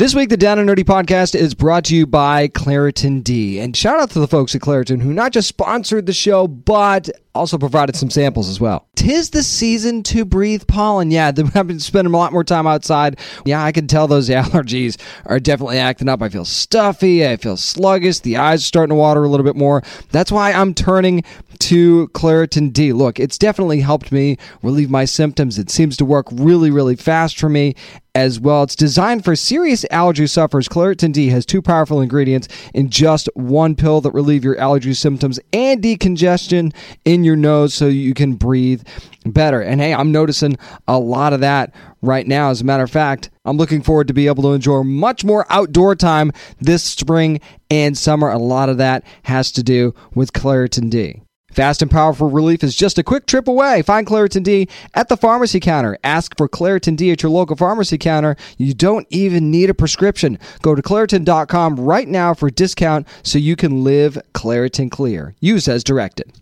[0.00, 3.60] This week, the Down and Nerdy podcast is brought to you by Claritin D.
[3.60, 7.10] And shout out to the folks at Claritin who not just sponsored the show, but
[7.34, 8.88] also provided some samples as well.
[8.96, 11.10] Tis the season to breathe pollen.
[11.10, 13.18] Yeah, I've been spending a lot more time outside.
[13.44, 16.22] Yeah, I can tell those allergies are definitely acting up.
[16.22, 17.28] I feel stuffy.
[17.28, 18.20] I feel sluggish.
[18.20, 19.82] The eyes are starting to water a little bit more.
[20.12, 21.24] That's why I'm turning
[21.60, 22.92] to Claritin D.
[22.92, 25.58] Look, it's definitely helped me relieve my symptoms.
[25.58, 27.74] It seems to work really, really fast for me
[28.14, 28.64] as well.
[28.64, 30.68] It's designed for serious allergy sufferers.
[30.68, 35.38] Claritin D has two powerful ingredients in just one pill that relieve your allergy symptoms
[35.52, 38.82] and decongestion in your nose so you can breathe
[39.26, 39.60] better.
[39.60, 40.56] And hey, I'm noticing
[40.88, 42.50] a lot of that right now.
[42.50, 45.46] As a matter of fact, I'm looking forward to be able to enjoy much more
[45.50, 48.30] outdoor time this spring and summer.
[48.30, 51.22] A lot of that has to do with Claritin D.
[51.50, 53.82] Fast and powerful relief is just a quick trip away.
[53.82, 55.98] Find Claritin D at the pharmacy counter.
[56.04, 58.36] Ask for Claritin D at your local pharmacy counter.
[58.56, 60.38] You don't even need a prescription.
[60.62, 65.34] Go to Claritin.com right now for a discount so you can live Claritin Clear.
[65.40, 66.32] Use as directed.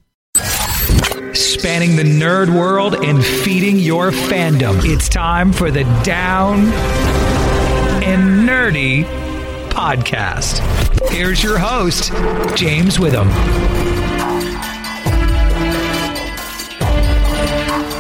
[1.35, 4.81] Spanning the nerd world and feeding your fandom.
[4.85, 6.67] It's time for the Down
[8.03, 9.05] and Nerdy
[9.71, 10.61] podcast.
[11.11, 12.13] Here's your host,
[12.57, 13.29] James Witham.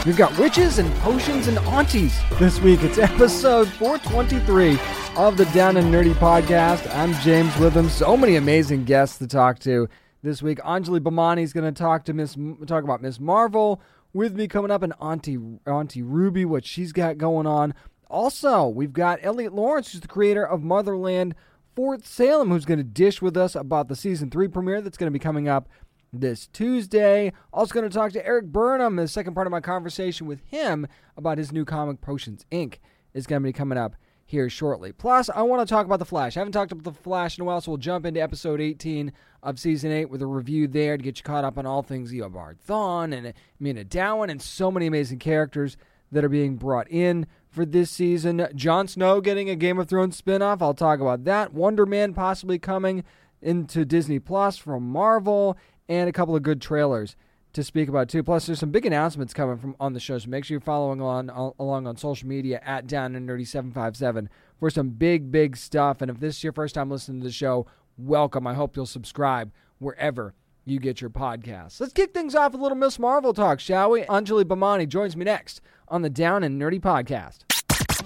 [0.08, 2.18] We've got witches and potions and aunties.
[2.38, 4.78] This week it's episode 423
[5.18, 6.90] of the Down and Nerdy podcast.
[6.96, 7.90] I'm James Witham.
[7.90, 9.86] So many amazing guests to talk to
[10.22, 10.60] this week.
[10.60, 13.82] Anjali Bhimani is going to talk to Miss talk about Miss Marvel.
[14.14, 15.36] With me coming up, and Auntie
[15.66, 17.74] Auntie Ruby, what she's got going on.
[18.08, 21.34] Also, we've got Eliot Laurence, who's the creator of Motherland
[21.76, 25.12] Fort Salem, who's going to dish with us about the season three premiere that's going
[25.12, 25.68] to be coming up
[26.12, 27.32] this Tuesday.
[27.52, 28.96] Also, going to talk to Eric Burnham.
[28.96, 30.86] The second part of my conversation with him
[31.16, 32.78] about his new comic, Potions Inc.,
[33.14, 34.92] is going to be coming up here shortly.
[34.92, 36.36] Plus, I want to talk about The Flash.
[36.36, 39.12] I haven't talked about The Flash in a while, so we'll jump into episode 18
[39.42, 42.12] of season 8 with a review there to get you caught up on all things
[42.12, 45.78] Eobard Thawne and Meena Dhawan and so many amazing characters
[46.12, 48.46] that are being brought in for this season.
[48.54, 50.60] Jon Snow getting a Game of Thrones spinoff.
[50.60, 51.54] I'll talk about that.
[51.54, 53.04] Wonder Man possibly coming
[53.40, 55.56] into Disney Plus from Marvel
[55.88, 57.16] and a couple of good trailers
[57.54, 58.22] to speak about too.
[58.22, 61.00] Plus, there's some big announcements coming from on the show, so make sure you're following
[61.00, 64.28] on along on social media at Down and Nerdy seven five seven
[64.58, 66.00] for some big big stuff.
[66.02, 67.66] And if this is your first time listening to the show,
[67.96, 68.46] welcome.
[68.46, 70.34] I hope you'll subscribe wherever
[70.64, 71.80] you get your podcasts.
[71.80, 74.02] Let's kick things off with a little Miss Marvel talk, shall we?
[74.02, 77.38] Anjali Bhimani joins me next on the Down and Nerdy podcast.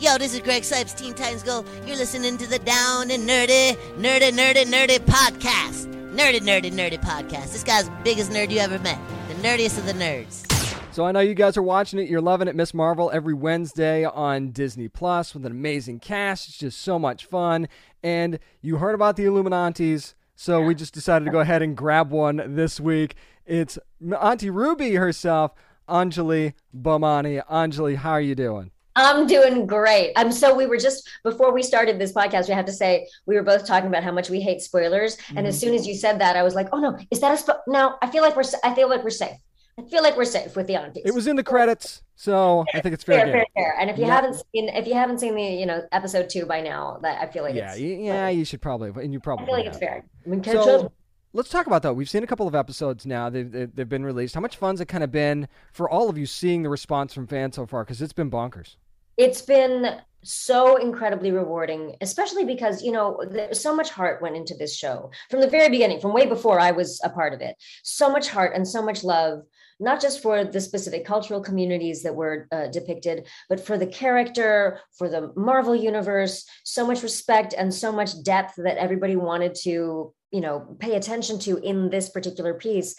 [0.01, 1.65] Yo, this is Greg Cipes, Teen Titans Go.
[1.87, 6.02] You're listening to the Down and Nerdy, Nerdy, Nerdy, Nerdy podcast.
[6.13, 7.55] Nerdy, Nerdy, Nerdy podcast.
[7.55, 8.99] This guy's biggest nerd you ever met.
[9.29, 10.47] The nerdiest of the nerds.
[10.93, 12.07] So I know you guys are watching it.
[12.11, 12.55] You're loving it.
[12.55, 16.49] Miss Marvel every Wednesday on Disney Plus with an amazing cast.
[16.49, 17.67] It's just so much fun.
[18.03, 22.11] And you heard about the Illuminaunties, so we just decided to go ahead and grab
[22.11, 23.15] one this week.
[23.47, 23.79] It's
[24.21, 25.55] Auntie Ruby herself,
[25.89, 27.43] Anjali Bhimani.
[27.47, 28.71] Anjali, how are you doing?
[28.95, 30.13] I'm doing great.
[30.17, 33.35] I'm so we were just before we started this podcast, we have to say we
[33.35, 35.17] were both talking about how much we hate spoilers.
[35.17, 35.39] Mm-hmm.
[35.39, 35.69] And as mm-hmm.
[35.69, 37.61] soon as you said that, I was like, oh no, is that a spo-?
[37.67, 37.97] no?
[38.03, 39.39] I feel like we're I feel like we're safe.
[39.79, 41.05] I feel like we're safe with the aunties.
[41.07, 43.25] It was in the credits, so I think it's fair.
[43.25, 43.77] Fair, fair, fair.
[43.81, 44.17] And if you yeah.
[44.17, 47.27] haven't seen, if you haven't seen the, you know, episode two by now, that I
[47.33, 49.45] feel like yeah, yeah, you should probably, and you probably.
[49.45, 49.75] I feel like have.
[49.75, 50.05] it's fair.
[50.27, 50.93] I mean, so,
[51.33, 51.95] let's talk about that.
[51.95, 53.31] We've seen a couple of episodes now.
[53.31, 54.35] They've, they've been released.
[54.35, 57.27] How much fun's it kind of been for all of you seeing the response from
[57.27, 57.83] fans so far?
[57.83, 58.77] Because it's been bonkers
[59.17, 63.21] it's been so incredibly rewarding, especially because, you know,
[63.53, 66.71] so much heart went into this show from the very beginning, from way before I
[66.71, 67.57] was a part of it.
[67.83, 69.43] So much heart and so much love,
[69.81, 74.79] not just for the specific cultural communities that were uh, depicted, but for the character,
[74.97, 80.15] for the Marvel universe, so much respect and so much depth that everybody wanted to
[80.31, 82.97] you know pay attention to in this particular piece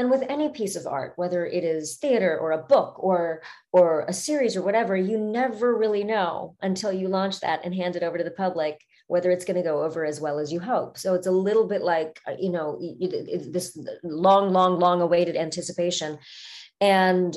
[0.00, 4.06] and with any piece of art whether it is theater or a book or or
[4.08, 8.02] a series or whatever you never really know until you launch that and hand it
[8.02, 10.96] over to the public whether it's going to go over as well as you hope
[10.96, 12.80] so it's a little bit like uh, you know
[13.52, 16.18] this long long long awaited anticipation
[16.80, 17.36] and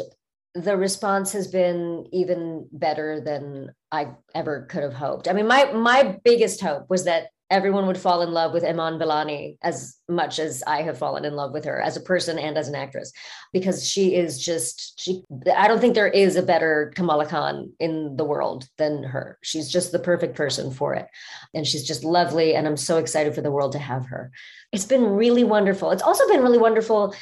[0.55, 5.27] the response has been even better than I ever could have hoped.
[5.27, 8.97] I mean, my my biggest hope was that everyone would fall in love with Iman
[8.97, 12.57] Vellani as much as I have fallen in love with her as a person and
[12.57, 13.13] as an actress,
[13.53, 15.21] because she is just she.
[15.55, 19.37] I don't think there is a better Kamala Khan in the world than her.
[19.43, 21.07] She's just the perfect person for it,
[21.53, 22.55] and she's just lovely.
[22.55, 24.31] And I'm so excited for the world to have her.
[24.71, 25.91] It's been really wonderful.
[25.91, 27.15] It's also been really wonderful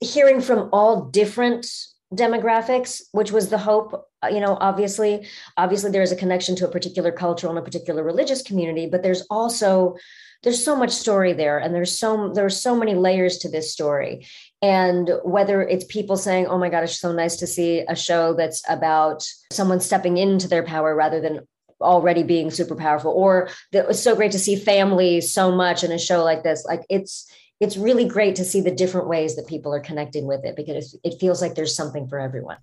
[0.00, 1.66] hearing from all different
[2.14, 5.26] demographics which was the hope uh, you know obviously
[5.56, 9.22] obviously there's a connection to a particular cultural and a particular religious community but there's
[9.30, 9.96] also
[10.42, 14.26] there's so much story there and there's so there's so many layers to this story.
[14.60, 18.34] And whether it's people saying oh my god it's so nice to see a show
[18.34, 21.46] that's about someone stepping into their power rather than
[21.80, 25.90] already being super powerful or that was so great to see family so much in
[25.90, 27.28] a show like this like it's
[27.62, 30.98] it's really great to see the different ways that people are connecting with it because
[31.04, 32.56] it feels like there's something for everyone.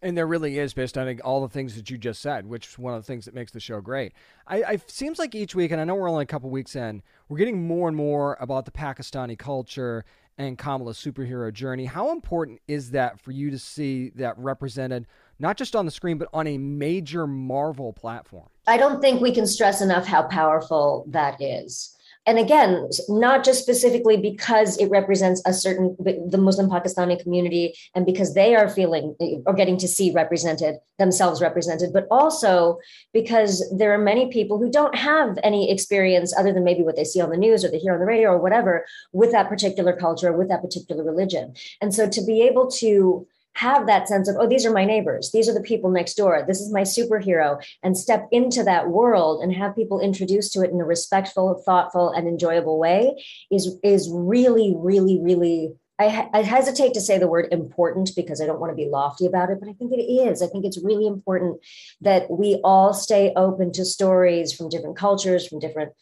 [0.00, 2.78] And there really is, based on all the things that you just said, which is
[2.78, 4.14] one of the things that makes the show great.
[4.46, 7.02] I, I seems like each week, and I know we're only a couple weeks in,
[7.28, 10.06] we're getting more and more about the Pakistani culture
[10.38, 11.84] and Kamala's superhero journey.
[11.84, 15.06] How important is that for you to see that represented,
[15.38, 18.48] not just on the screen, but on a major Marvel platform?
[18.66, 21.95] I don't think we can stress enough how powerful that is
[22.26, 28.04] and again not just specifically because it represents a certain the muslim pakistani community and
[28.04, 32.78] because they are feeling eh, or getting to see represented themselves represented but also
[33.12, 37.04] because there are many people who don't have any experience other than maybe what they
[37.04, 39.92] see on the news or they hear on the radio or whatever with that particular
[39.94, 41.54] culture with that particular religion.
[41.80, 43.26] And so to be able to
[43.56, 45.30] have that sense of, oh, these are my neighbors.
[45.32, 46.44] These are the people next door.
[46.46, 47.62] This is my superhero.
[47.82, 52.10] And step into that world and have people introduced to it in a respectful, thoughtful,
[52.10, 55.72] and enjoyable way is, is really, really, really.
[55.98, 59.24] I, I hesitate to say the word important because I don't want to be lofty
[59.24, 60.42] about it, but I think it is.
[60.42, 61.58] I think it's really important
[62.02, 65.92] that we all stay open to stories from different cultures, from different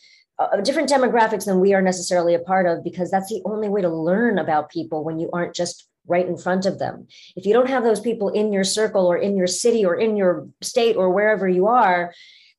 [0.41, 3.81] uh, different demographics than we are necessarily a part of because that's the only way
[3.81, 7.07] to learn about people when you aren't just right in front of them.
[7.37, 10.17] If you don't have those people in your circle or in your city or in
[10.17, 12.13] your state or wherever you are,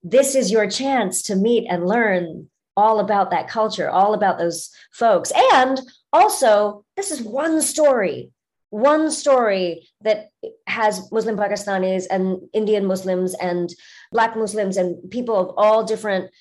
[0.04, 4.70] this is your chance to meet and learn all about that culture, all about those
[4.92, 5.32] folks.
[5.54, 5.80] And
[6.12, 8.32] also, this is one story,
[8.70, 10.30] one story that
[10.68, 13.74] has Muslim Pakistanis and Indian Muslims and
[14.12, 16.32] Black Muslims and people of all different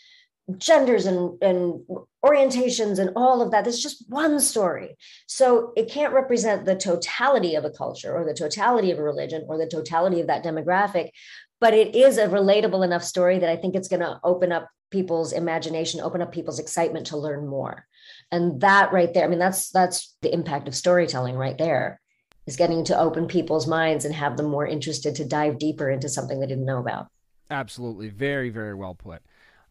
[0.58, 1.80] genders and, and
[2.24, 3.64] orientations and all of that.
[3.64, 4.96] There's just one story.
[5.26, 9.46] So it can't represent the totality of a culture or the totality of a religion
[9.48, 11.10] or the totality of that demographic,
[11.60, 14.68] but it is a relatable enough story that I think it's going to open up
[14.90, 17.86] people's imagination, open up people's excitement to learn more.
[18.30, 22.00] And that right there, I mean, that's that's the impact of storytelling right there
[22.46, 26.08] is getting to open people's minds and have them more interested to dive deeper into
[26.08, 27.06] something they didn't know about.
[27.50, 28.08] Absolutely.
[28.08, 29.22] Very, very well put.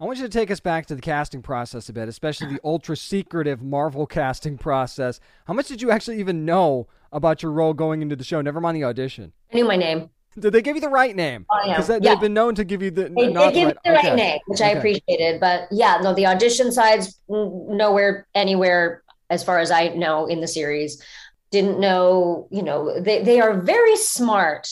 [0.04, 2.60] I want you to take us back to the casting process a bit, especially the
[2.66, 5.22] ultra secretive Marvel casting process.
[5.46, 8.42] How much did you actually even know about your role going into the show?
[8.42, 9.32] Never mind the audition.
[9.54, 10.10] I knew my name.
[10.38, 11.46] Did they give you the right name?
[11.50, 11.70] Oh.
[11.70, 12.10] Because they, yeah.
[12.10, 13.14] they've been known to give you the.
[13.16, 14.16] They not give the right, the right okay.
[14.16, 14.72] name, which okay.
[14.72, 15.40] I appreciated.
[15.40, 20.50] But yeah, no, the audition side's nowhere, anywhere, as far as I know, in the
[20.50, 21.02] series.
[21.50, 24.70] Didn't know, you know, they, they are very smart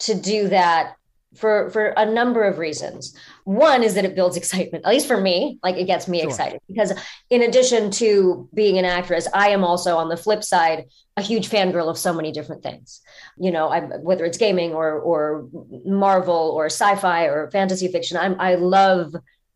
[0.00, 0.96] to do that
[1.36, 3.16] for for a number of reasons.
[3.46, 5.60] One is that it builds excitement, at least for me.
[5.62, 6.28] Like it gets me Sure.
[6.28, 6.92] excited because,
[7.30, 10.86] in addition to being an actress, I am also on the flip side
[11.16, 13.00] a huge fangirl of so many different things.
[13.38, 15.48] You know, I, whether it's gaming or or
[15.84, 19.14] Marvel or sci-fi or fantasy fiction, I'm I love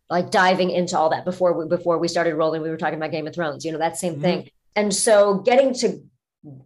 [0.08, 1.24] like diving into all that.
[1.24, 3.64] Before we before we started rolling, we were talking about Game of Thrones.
[3.64, 4.22] You know, that same Mhm.
[4.22, 4.50] thing.
[4.76, 6.00] And so, getting to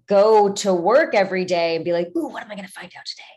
[0.06, 2.92] go to work every day and be like, "Ooh, what am I going to find
[2.98, 3.33] out today?"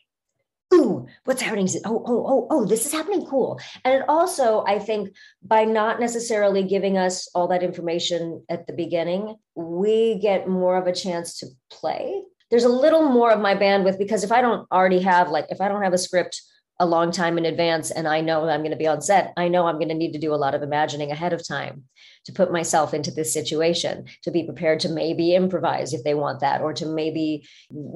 [0.74, 1.68] Ooh, what's happening?
[1.86, 3.26] Oh, oh, oh, oh, this is happening.
[3.26, 3.60] Cool.
[3.84, 8.74] And it also, I think, by not necessarily giving us all that information at the
[8.74, 12.22] beginning, we get more of a chance to play.
[12.50, 15.62] There's a little more of my bandwidth because if I don't already have, like, if
[15.62, 16.42] I don't have a script
[16.80, 19.48] a long time in advance and I know I'm going to be on set, I
[19.48, 21.84] know I'm going to need to do a lot of imagining ahead of time
[22.26, 26.42] to put myself into this situation, to be prepared to maybe improvise if they want
[26.42, 27.48] that, or to maybe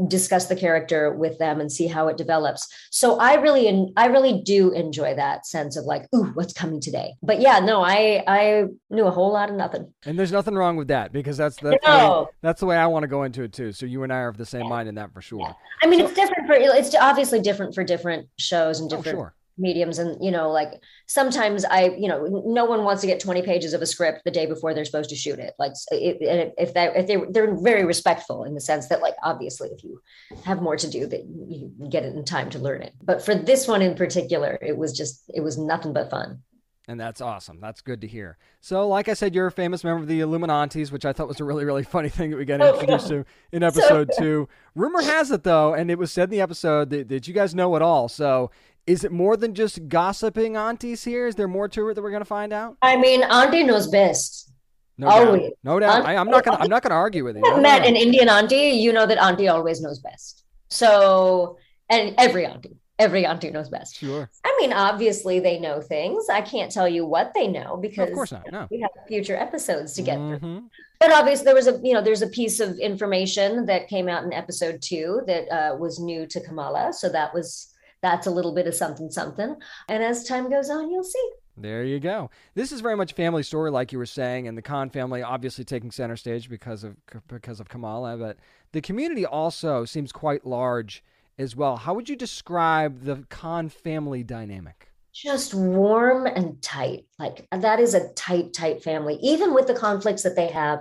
[0.07, 2.65] discuss the character with them and see how it develops.
[2.91, 7.15] So I really, I really do enjoy that sense of like, ooh, what's coming today?
[7.21, 9.93] But yeah, no, I, I knew a whole lot of nothing.
[10.05, 11.99] And there's nothing wrong with that because that's that's, no.
[11.99, 13.73] the, way, that's the way I want to go into it too.
[13.73, 14.69] So you and I are of the same yeah.
[14.69, 15.41] mind in that for sure.
[15.41, 15.53] Yeah.
[15.83, 19.17] I mean, so, it's different for it's obviously different for different shows and oh, different.
[19.17, 19.35] Oh, sure.
[19.57, 19.99] mediums.
[19.99, 23.73] And you know like sometimes i you know no one wants to get 20 pages
[23.73, 25.53] of a script the day before they're supposed to shoot it.
[25.59, 29.83] Like if that if they they're very respectful in the sense that like obviously if
[29.83, 30.01] you
[30.45, 32.93] have more to do that you get it in time to learn it.
[33.03, 36.41] But for this one in particular it was just it was nothing but fun
[36.87, 37.59] and that's awesome.
[37.61, 38.37] That's good to hear.
[38.59, 41.39] So, like I said, you're a famous member of the Illuminaunties, which I thought was
[41.39, 44.49] a really, really funny thing that we got oh, introduced to in episode so two.
[44.75, 47.53] Rumor has it, though, and it was said in the episode that, that you guys
[47.53, 48.07] know it all.
[48.09, 48.51] So,
[48.87, 51.27] is it more than just gossiping aunties here?
[51.27, 52.77] Is there more to it that we're going to find out?
[52.81, 54.51] I mean, auntie knows best.
[54.97, 55.41] No always.
[55.41, 55.51] Doubt.
[55.63, 56.05] No doubt.
[56.05, 56.57] I, am not going.
[56.57, 57.43] to I'm not going to argue with you.
[57.45, 58.71] I've met an Indian auntie.
[58.71, 60.43] You know that auntie always knows best.
[60.69, 61.57] So,
[61.89, 63.97] and every auntie, every auntie knows best.
[63.97, 64.29] Sure.
[64.43, 66.29] I mean, obviously they know things.
[66.29, 68.51] I can't tell you what they know because of course not.
[68.51, 68.67] No.
[68.69, 70.37] we have future episodes to get mm-hmm.
[70.37, 70.63] through.
[70.99, 74.23] But obviously, there was a you know there's a piece of information that came out
[74.23, 76.93] in episode two that uh, was new to Kamala.
[76.93, 79.55] So that was that's a little bit of something something
[79.87, 82.29] and as time goes on you'll see there you go.
[82.55, 85.21] This is very much a family story, like you were saying, and the Khan family
[85.21, 86.95] obviously taking center stage because of
[87.27, 88.17] because of Kamala.
[88.17, 88.37] But
[88.71, 91.03] the community also seems quite large
[91.37, 91.77] as well.
[91.77, 94.91] How would you describe the Khan family dynamic?
[95.13, 97.05] Just warm and tight.
[97.19, 99.19] Like that is a tight, tight family.
[99.21, 100.79] Even with the conflicts that they have,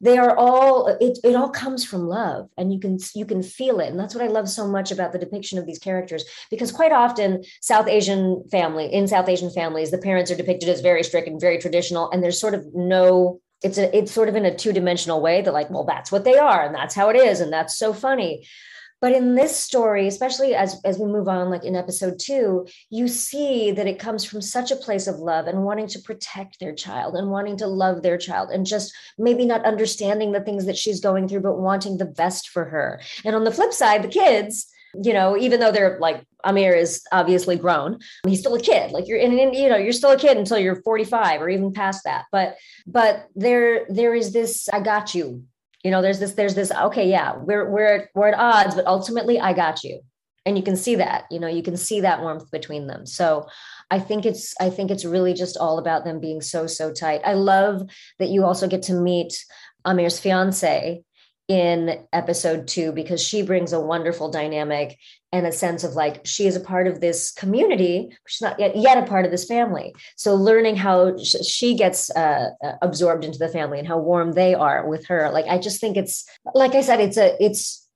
[0.00, 3.80] they are all it, it all comes from love and you can you can feel
[3.80, 6.72] it and that's what i love so much about the depiction of these characters because
[6.72, 11.02] quite often south asian family in south asian families the parents are depicted as very
[11.02, 14.44] strict and very traditional and there's sort of no it's a it's sort of in
[14.44, 17.40] a two-dimensional way that like well that's what they are and that's how it is
[17.40, 18.46] and that's so funny
[19.00, 23.08] but in this story especially as as we move on like in episode 2 you
[23.08, 26.74] see that it comes from such a place of love and wanting to protect their
[26.74, 30.76] child and wanting to love their child and just maybe not understanding the things that
[30.76, 33.00] she's going through but wanting the best for her.
[33.24, 34.66] And on the flip side the kids
[35.02, 38.92] you know even though they're like amir is obviously grown he's still a kid.
[38.92, 42.04] Like you're in you know you're still a kid until you're 45 or even past
[42.04, 42.26] that.
[42.32, 45.44] But but there there is this i got you
[45.84, 49.38] you know there's this there's this okay yeah we're we're we're at odds but ultimately
[49.38, 50.00] i got you.
[50.44, 53.06] And you can see that you know you can see that warmth between them.
[53.06, 53.46] So
[53.90, 57.20] i think it's i think it's really just all about them being so so tight.
[57.24, 57.82] I love
[58.18, 59.32] that you also get to meet
[59.84, 61.02] amir's fiance
[61.48, 64.98] in episode two because she brings a wonderful dynamic
[65.32, 68.76] and a sense of like she is a part of this community she's not yet,
[68.76, 69.94] yet a part of this family.
[70.16, 74.54] So learning how she gets uh, uh, absorbed into the family and how warm they
[74.54, 76.24] are with her like i just think it's
[76.54, 77.86] like i said it's a it's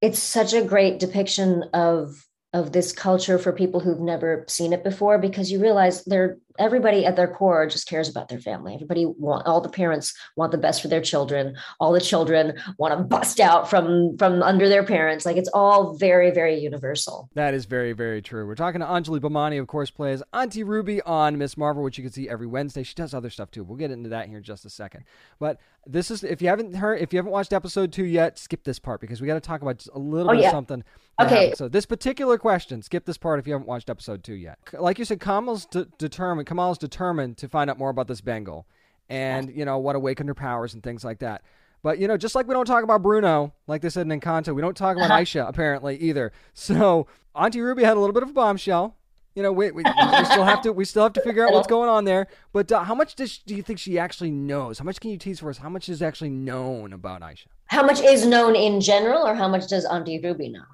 [0.00, 4.84] it's such a great depiction of of this culture for people who've never seen it
[4.84, 8.74] before because you realize they're everybody at their core just cares about their family.
[8.74, 11.56] Everybody want all the parents want the best for their children.
[11.80, 15.24] All the children want to bust out from from under their parents.
[15.26, 17.30] Like it's all very very universal.
[17.34, 18.46] That is very very true.
[18.46, 22.04] We're talking to anjali bhimani of course plays auntie ruby on miss marvel which you
[22.04, 22.82] can see every wednesday.
[22.82, 23.64] She does other stuff too.
[23.64, 25.04] We'll get into that here in just a second.
[25.38, 28.62] But this is if you haven't heard if you haven't watched episode two yet skip
[28.64, 30.48] this part because we got to talk about a little oh, bit yeah.
[30.48, 30.84] of something
[31.20, 31.34] okay.
[31.34, 31.56] happened.
[31.58, 34.58] so this particular question skip this part if you haven't watched episode two yet.
[34.72, 38.66] Like you said kamal's de- determined kamal's determined to find out more about this bengal
[39.08, 41.42] and you know what awakened her powers and things like that
[41.82, 44.54] but you know just like we don't talk about bruno like they said in encanto
[44.54, 48.30] we don't talk about aisha apparently either so auntie ruby had a little bit of
[48.30, 48.96] a bombshell
[49.34, 51.66] you know, we, we, we, still have to we still have to figure out what's
[51.66, 52.26] going on there.
[52.52, 54.78] But uh, how much does do you think she actually knows?
[54.78, 55.58] How much can you tease for us?
[55.58, 57.46] How much is actually known about Aisha?
[57.66, 60.64] How much is known in general, or how much does Auntie Ruby know?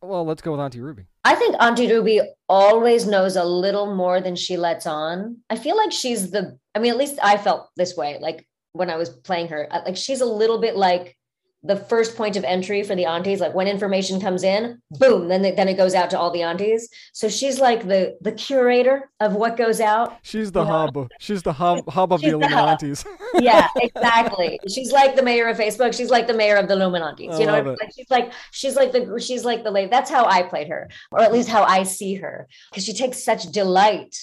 [0.00, 1.06] Well, let's go with Auntie Ruby.
[1.24, 5.38] I think Auntie Ruby always knows a little more than she lets on.
[5.50, 6.56] I feel like she's the.
[6.74, 8.18] I mean, at least I felt this way.
[8.20, 11.17] Like when I was playing her, uh, like she's a little bit like
[11.64, 15.42] the first point of entry for the aunties like when information comes in boom then
[15.42, 16.88] then it goes out to all the aunties.
[17.12, 20.18] So she's like the the curator of what goes out.
[20.22, 21.08] She's the hub know?
[21.18, 23.06] she's the hub hub of she's the illuminaunties.
[23.40, 24.58] Yeah exactly.
[24.68, 25.96] She's like the mayor of facebook.
[25.96, 27.38] She's like the mayor of the illuminaunties.
[27.40, 29.90] You know like she's like she's like the she's like the lady.
[29.90, 33.22] That's how i played her or at least how i see her because she takes
[33.22, 34.16] such delight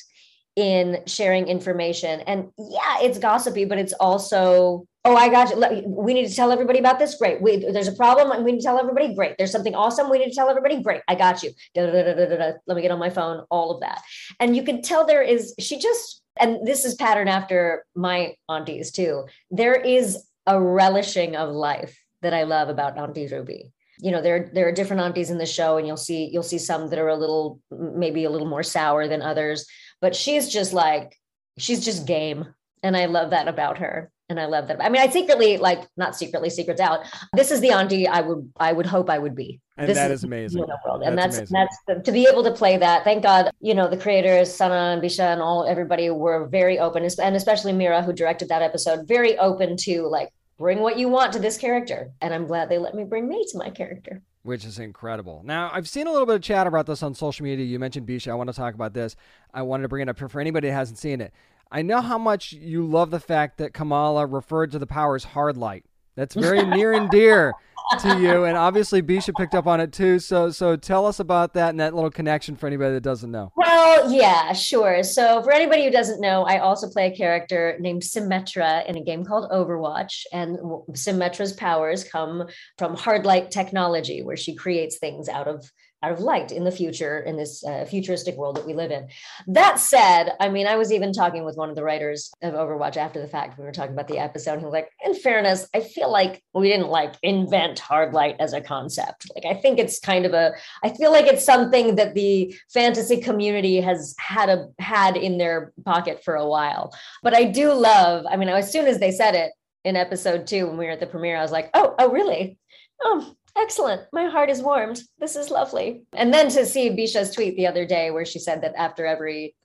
[0.55, 2.21] in sharing information.
[2.21, 5.83] And yeah it's gossipy but it's also oh, I got you.
[5.87, 7.15] We need to tell everybody about this.
[7.15, 7.41] Great.
[7.41, 8.43] We, there's a problem.
[8.43, 9.13] We need to tell everybody.
[9.13, 9.37] Great.
[9.37, 10.09] There's something awesome.
[10.09, 10.81] We need to tell everybody.
[10.81, 11.01] Great.
[11.07, 11.51] I got you.
[11.75, 13.45] Da, da, da, Let me get on my phone.
[13.49, 14.01] All of that.
[14.39, 18.91] And you can tell there is, she just, and this is pattern after my aunties
[18.91, 19.25] too.
[19.51, 23.71] There is a relishing of life that I love about Auntie Ruby.
[23.99, 26.57] You know, there there are different aunties in the show, and you'll see you'll see
[26.57, 29.65] some that are a little maybe a little more sour than others,
[30.01, 31.17] but she's just like
[31.57, 34.81] she's just game, and I love that about her and I love that.
[34.81, 37.01] I mean, I secretly like not secretly secrets out.
[37.33, 39.59] This is the auntie I would I would hope I would be.
[39.77, 40.65] And this that is, is amazing.
[40.85, 41.03] World.
[41.03, 43.03] And that's that's, that's the, to be able to play that.
[43.03, 47.03] Thank God, you know, the creators, Sana and Bisha and all everybody were very open,
[47.03, 51.33] and especially Meera, who directed that episode, very open to like bring what you want
[51.33, 52.11] to this character.
[52.21, 54.21] And I'm glad they let me bring me to my character.
[54.43, 55.41] Which is incredible.
[55.43, 57.65] Now, I've seen a little bit of chat about this on social media.
[57.65, 58.31] You mentioned Bisha.
[58.31, 59.15] I want to talk about this.
[59.53, 61.33] I wanted to bring it up for anybody that hasn't seen it.
[61.71, 65.57] I know how much you love the fact that Kamala referred to the powers hard
[65.57, 65.85] light.
[66.15, 67.53] That's very near and dear
[67.99, 70.19] to you, and obviously Bisha picked up on it too.
[70.19, 73.51] So, so tell us about that and that little connection for anybody that doesn't know.
[73.55, 75.03] Well, yeah, sure.
[75.03, 79.03] So, for anybody who doesn't know, I also play a character named Symmetra in a
[79.03, 80.57] game called Overwatch, and
[80.91, 85.69] Symmetra's powers come from hard light technology, where she creates things out of
[86.11, 89.07] of light in the future in this uh, futuristic world that we live in.
[89.47, 92.97] That said, I mean, I was even talking with one of the writers of Overwatch
[92.97, 93.57] after the fact.
[93.57, 94.59] We were talking about the episode.
[94.59, 98.53] He was like, in fairness, I feel like we didn't like invent hard light as
[98.53, 99.31] a concept.
[99.35, 103.21] Like, I think it's kind of a, I feel like it's something that the fantasy
[103.21, 106.93] community has had a had in their pocket for a while.
[107.23, 109.51] But I do love, I mean, as soon as they said it
[109.83, 112.57] in episode two, when we were at the premiere, I was like, oh, oh, really?
[113.03, 114.01] Oh, excellent.
[114.11, 115.01] My heart is warmed.
[115.19, 116.03] This is lovely.
[116.13, 119.55] And then to see Bisha's tweet the other day where she said that after every,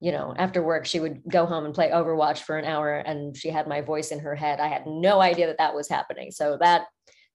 [0.00, 3.36] you know, after work, she would go home and play Overwatch for an hour and
[3.36, 4.60] she had my voice in her head.
[4.60, 6.30] I had no idea that that was happening.
[6.30, 6.86] So that,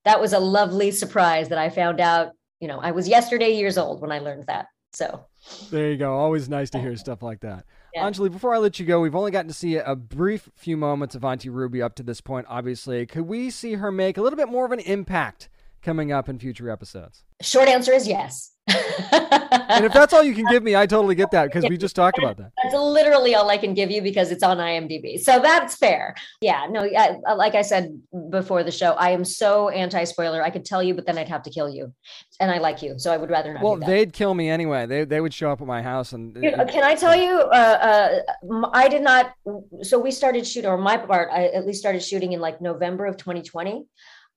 [0.04, 3.78] that was a lovely surprise that I found out, you know, I was yesterday years
[3.78, 4.66] old when I learned that.
[4.92, 5.24] So
[5.70, 6.14] there you go.
[6.14, 7.64] Always nice to hear stuff like that.
[7.94, 8.08] Yeah.
[8.08, 11.14] Anjali, before I let you go, we've only gotten to see a brief few moments
[11.14, 13.06] of Auntie Ruby up to this point, obviously.
[13.06, 15.48] Could we see her make a little bit more of an impact
[15.82, 17.24] coming up in future episodes?
[17.40, 18.52] Short answer is yes.
[18.68, 21.96] and if that's all you can give me, I totally get that because we just
[21.96, 22.52] talked about that.
[22.62, 25.18] That's literally all I can give you because it's on IMDb.
[25.18, 26.14] So that's fair.
[26.40, 30.44] Yeah, no, I, like I said before the show, I am so anti spoiler.
[30.44, 31.92] I could tell you, but then I'd have to kill you.
[32.38, 32.98] And I like you.
[32.98, 33.64] So I would rather not.
[33.64, 34.86] Well, they'd kill me anyway.
[34.86, 36.12] They, they would show up at my house.
[36.12, 37.40] and Can I tell you?
[37.40, 39.34] Uh, uh, I did not.
[39.82, 43.06] So we started shooting, or my part, I at least started shooting in like November
[43.06, 43.86] of 2020.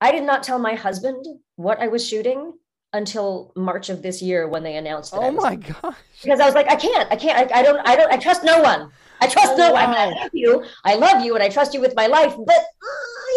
[0.06, 2.54] I did not tell my husband what I was shooting
[2.94, 5.30] until March of this year when they announced oh it.
[5.30, 5.96] Oh my gosh.
[6.22, 8.44] Because I was like, I can't, I can't, I, I don't, I don't, I trust
[8.44, 8.91] no one.
[9.20, 9.84] I trust oh, no one.
[9.84, 10.63] I love you.
[10.84, 12.65] I love you and I trust you with my life, but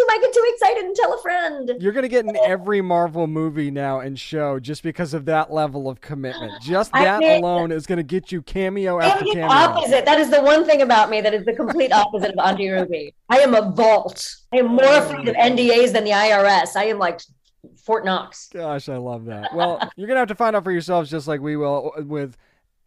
[0.08, 1.72] might get too excited and tell a friend.
[1.80, 5.52] You're going to get in every Marvel movie now and show just because of that
[5.52, 6.60] level of commitment.
[6.62, 9.46] Just that I mean, alone is going to get you cameo after cameo.
[9.46, 10.04] Opposite.
[10.04, 13.14] That is the one thing about me that is the complete opposite of Auntie Ruby.
[13.28, 14.36] I am a vault.
[14.52, 16.74] I am more oh, afraid of NDAs than the IRS.
[16.74, 17.20] I am like
[17.76, 18.48] Fort Knox.
[18.52, 19.54] Gosh, I love that.
[19.54, 22.36] Well, you're gonna have to find out for yourselves, just like we will with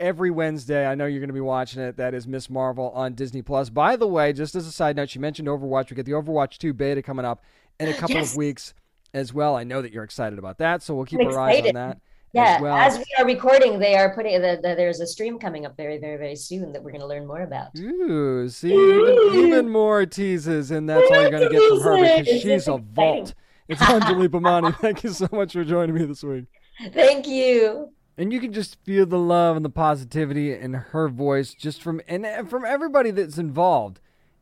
[0.02, 0.86] every Wednesday.
[0.86, 1.96] I know you're going to be watching it.
[1.98, 3.70] That is Miss Marvel on Disney Plus.
[3.70, 5.90] By the way, just as a side note, you mentioned Overwatch.
[5.90, 7.44] We get the Overwatch 2 beta coming up
[7.80, 8.32] in a couple yes.
[8.32, 8.74] of weeks
[9.14, 9.56] as well.
[9.56, 12.00] I know that you're excited about that, so we'll keep our eyes on that.
[12.34, 12.78] Yeah, as, well.
[12.78, 15.98] as, we are recording, they are putting the, the, there's a stream coming up very,
[15.98, 17.78] very, very soon that we're going to learn more about.
[17.78, 22.20] Ooh, see, even, even more teases, and that's all you're going to get from her
[22.20, 23.34] because she's a vault.
[23.68, 24.76] It's Anjali Bhimani.
[24.80, 26.46] Thank you so much for joining me this week.
[26.94, 27.92] Thank you.
[28.18, 32.02] And you can just feel the love and the positivity in her voice just from
[32.08, 34.00] and from everybody that's involved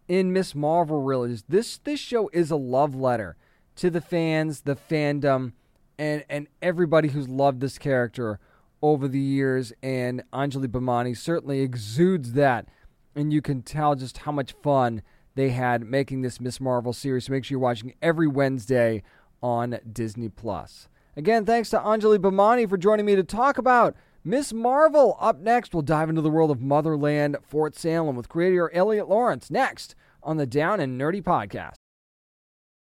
[0.07, 1.37] in Miss Marvel really.
[1.47, 3.37] This this show is a love letter
[3.75, 5.53] to the fans, the fandom,
[5.97, 8.39] and and everybody who's loved this character
[8.81, 12.67] over the years and Anjali Bhimani certainly exudes that
[13.15, 15.01] and you can tell just how much fun
[15.35, 17.25] they had making this Miss Marvel series.
[17.25, 19.03] So make sure you're watching every Wednesday
[19.41, 20.89] on Disney Plus.
[21.19, 25.17] Again, thanks to Anjali Bhimani for joining me to talk about Miss Marvel.
[25.19, 29.51] Up next, we'll dive into the world of Motherland Fort Salem with creator Eliot Laurence
[29.51, 31.73] next on the Down and Nerdy podcast.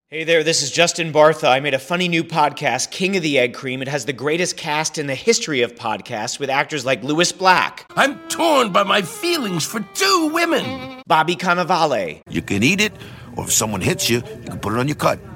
[0.08, 1.48] Hey there, this is Justin Bartha.
[1.48, 3.80] I made a funny new podcast, King of the Egg Cream.
[3.80, 7.86] It has the greatest cast in the history of podcasts with actors like Lewis Black.
[7.94, 11.00] I'm torn by my feelings for two women.
[11.06, 12.22] Bobby Cannavale.
[12.28, 12.92] You can eat it
[13.36, 15.20] Or if someone hits you, you can put it on your cut.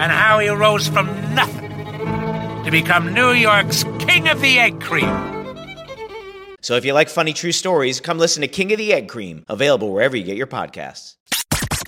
[0.00, 1.68] and how he rose from nothing
[2.64, 5.04] to become New York's King of the Egg Cream.
[6.62, 9.44] So if you like funny true stories, come listen to King of the Egg Cream,
[9.46, 11.16] available wherever you get your podcasts.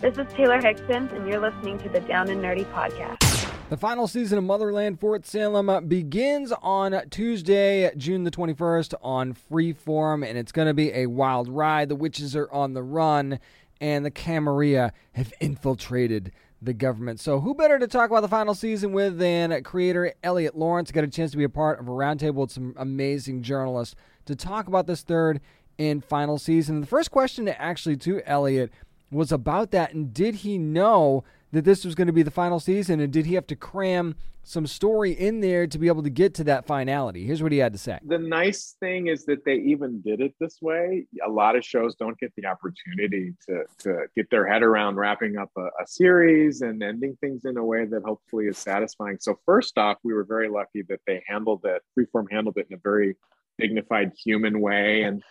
[0.03, 3.51] This is Taylor Hickson, and you're listening to the Down and Nerdy podcast.
[3.71, 10.29] The final season of Motherland Fort Salem begins on Tuesday, June the 21st on Freeform,
[10.29, 11.89] and it's going to be a wild ride.
[11.89, 13.39] The witches are on the run,
[13.81, 16.31] and the Camarilla have infiltrated
[16.63, 17.19] the government.
[17.21, 20.93] So, who better to talk about the final season with than creator Eliot Laurence?
[20.93, 23.97] Got a chance to be a part of a roundtable with some amazing journalists
[24.27, 25.41] to talk about this third
[25.79, 26.81] and final season.
[26.81, 28.71] The first question, actually, to Eliot
[29.11, 32.59] was about that, and did he know that this was going to be the final
[32.59, 36.11] season, and did he have to cram some story in there to be able to
[36.11, 37.25] get to that finality?
[37.25, 37.99] Here's what he had to say.
[38.05, 41.07] The nice thing is that they even did it this way.
[41.25, 45.37] A lot of shows don't get the opportunity to to get their head around wrapping
[45.37, 49.19] up a, a series and ending things in a way that hopefully is satisfying.
[49.21, 51.83] So first off, we were very lucky that they handled it.
[51.97, 53.17] Freeform handled it in a very
[53.59, 55.23] dignified, human way, and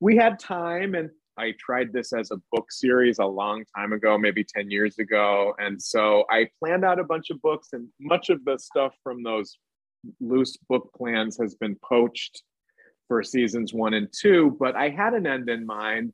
[0.00, 4.18] we had time and I tried this as a book series a long time ago,
[4.18, 5.54] maybe 10 years ago.
[5.58, 9.22] And so I planned out a bunch of books, and much of the stuff from
[9.22, 9.56] those
[10.20, 12.42] loose book plans has been poached
[13.06, 14.56] for seasons one and two.
[14.58, 16.12] But I had an end in mind.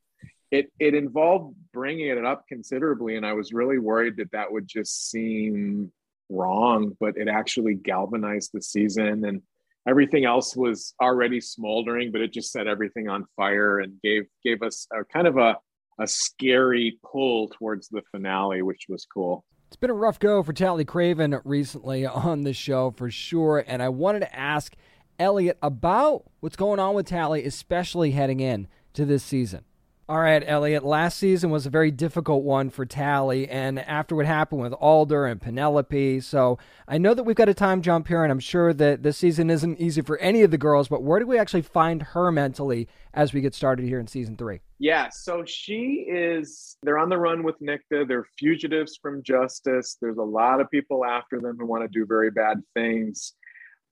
[0.51, 4.69] It, it involved bringing it up considerably, and I was really worried that that would
[4.69, 5.91] just seem
[6.29, 9.25] wrong, but it actually galvanized the season.
[9.25, 9.43] And
[9.87, 14.62] everything else was already smoldering, but it just set everything on fire and gave gave
[14.62, 15.57] us a kind of a
[16.01, 19.44] a scary pull towards the finale, which was cool.
[19.68, 23.83] It's been a rough go for Tally Craven recently on the show for sure, and
[23.83, 24.75] I wanted to ask
[25.18, 29.64] Eliot about what's going on with Tally, especially heading in to this season.
[30.07, 30.85] All right, Eliot.
[30.85, 35.25] Last season was a very difficult one for Tally, and after what happened with Alder
[35.25, 38.75] and Penelope, so I know that we've got a time jump here, and I'm sure
[38.75, 40.88] that this season isn't easy for any of the girls.
[40.88, 44.37] But where do we actually find her mentally as we get started here in season
[44.37, 44.61] three?
[44.79, 46.77] Yeah, so she is.
[46.83, 48.07] They're on the run with Nicte.
[48.07, 49.97] They're fugitives from justice.
[50.03, 53.33] There's a lot of people after them who want to do very bad things.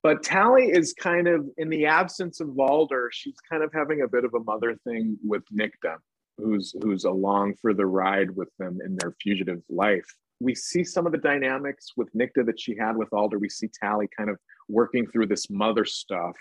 [0.02, 4.08] But Tally is kind of, in the absence of Alder, she's kind of having a
[4.08, 5.96] bit of a mother thing with Nicte,
[6.38, 10.06] who's who's along for the ride with them in their fugitive life.
[10.40, 13.38] We see some of the dynamics with Nicte that she had with Alder.
[13.38, 14.38] We see Tally kind of
[14.68, 16.36] working through this mother stuff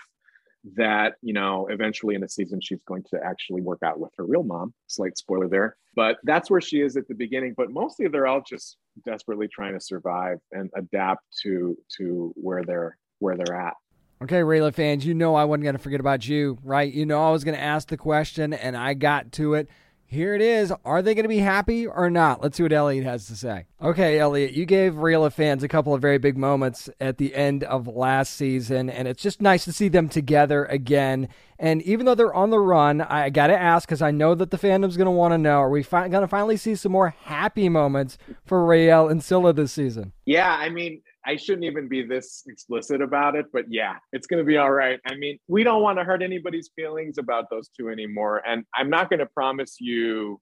[0.75, 4.25] that, you know, eventually in the season she's going to actually work out with her
[4.25, 4.73] real mom.
[4.87, 5.75] Slight spoiler there.
[5.95, 7.53] But that's where she is at the beginning.
[7.55, 12.97] But mostly they're all just desperately trying to survive and adapt to to where they're
[13.21, 13.73] where they're at.
[14.21, 16.91] Okay, Raylla fans, you know I wasn't going to forget about you, right?
[16.91, 19.67] You know I was going to ask the question, and I got to it.
[20.05, 20.73] Here it is.
[20.83, 22.43] Are they going to be happy or not?
[22.43, 23.65] Let's see what Eliot has to say.
[23.81, 27.63] Okay, Eliot, you gave Raylla fans a couple of very big moments at the end
[27.63, 31.29] of last season, and it's just nice to see them together again.
[31.57, 34.51] And even though they're on the run, I got to ask because I know that
[34.51, 36.91] the fandom's going to want to know: Are we fi- going to finally see some
[36.91, 40.11] more happy moments for Raelle and Scylla this season?
[40.25, 44.39] Yeah, I mean, I shouldn't even be this explicit about it, but yeah, it's going
[44.39, 44.99] to be all right.
[45.05, 48.41] I mean, we don't want to hurt anybody's feelings about those two anymore.
[48.47, 50.41] And I'm not going to promise you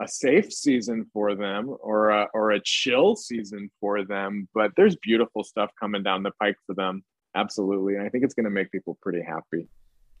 [0.00, 4.96] a safe season for them or a, or a chill season for them, but there's
[4.96, 7.02] beautiful stuff coming down the pike for them.
[7.34, 7.96] Absolutely.
[7.96, 9.68] And I think it's going to make people pretty happy.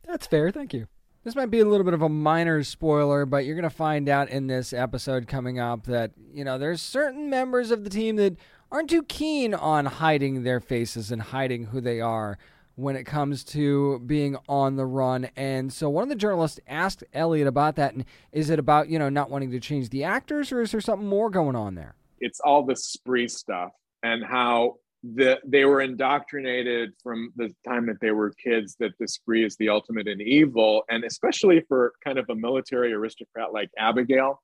[0.06, 0.50] That's fair.
[0.50, 0.86] Thank you.
[1.24, 4.08] This might be a little bit of a minor spoiler, but you're going to find
[4.08, 8.14] out in this episode coming up that, you know, there's certain members of the team
[8.16, 8.36] that
[8.70, 12.38] aren't too keen on hiding their faces and hiding who they are
[12.76, 15.28] when it comes to being on the run.
[15.34, 17.94] And so one of the journalists asked Eliot about that.
[17.94, 20.80] And is it about, you know, not wanting to change the actors or is there
[20.80, 21.94] something more going on there?
[22.20, 28.00] It's all the spree stuff and how the, they were indoctrinated from the time that
[28.00, 30.82] they were kids that the spree is the ultimate in evil.
[30.90, 34.42] And especially for kind of a military aristocrat like Abigail,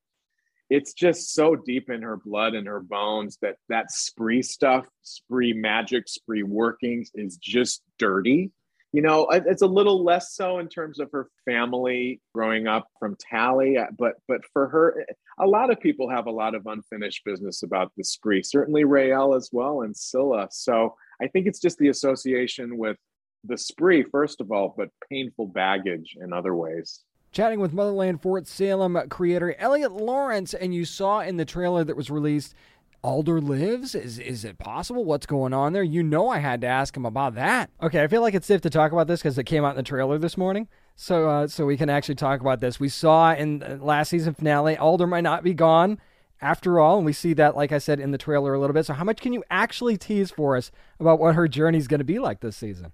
[0.73, 5.53] it's just so deep in her blood and her bones that that spree stuff, spree
[5.53, 8.51] magic, spree workings is just dirty.
[8.93, 13.17] you know, it's a little less so in terms of her family growing up from
[13.19, 15.07] Tally, uh, but but for her,
[15.39, 18.43] a lot of people have a lot of unfinished business about the spree.
[18.43, 20.49] Certainly Raelle as well, and Scylla.
[20.51, 22.97] So I think it's just the association with
[23.45, 27.01] the spree, first of all, but painful baggage in other ways.
[27.33, 31.97] Chatting with Motherland Fort Salem creator Eliot Laurence, and you saw in the trailer that
[31.97, 32.55] was released
[33.03, 33.95] Alder lives?
[33.95, 35.07] Is is it possible?
[35.07, 35.83] What's going on there?
[35.83, 37.71] You know, I had to ask him about that.
[37.83, 39.77] Okay, I feel like it's safe to talk about this because it came out in
[39.77, 40.69] the trailer this morning.
[40.95, 42.79] So, uh, so we can actually talk about this.
[42.79, 45.99] We saw in last season finale, Alder might not be gone
[46.43, 48.85] after all, and we see that, like I said, in the trailer a little bit.
[48.85, 52.01] So, how much can you actually tease for us about what her journey is going
[52.01, 52.93] to be like this season?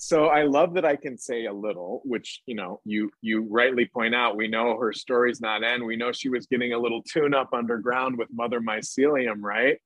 [0.00, 3.84] So I love that I can say a little, which you know, you you rightly
[3.84, 4.36] point out.
[4.36, 5.84] We know her story's not end.
[5.84, 9.76] We know she was getting a little tune up underground with Mother Mycelium, right?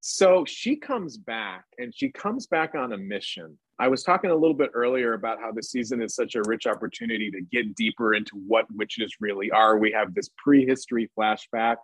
[0.00, 3.58] So she comes back, and she comes back on a mission.
[3.80, 6.68] I was talking a little bit earlier about how the season is such a rich
[6.68, 9.76] opportunity to get deeper into what witches really are.
[9.76, 11.76] We have this prehistory flashback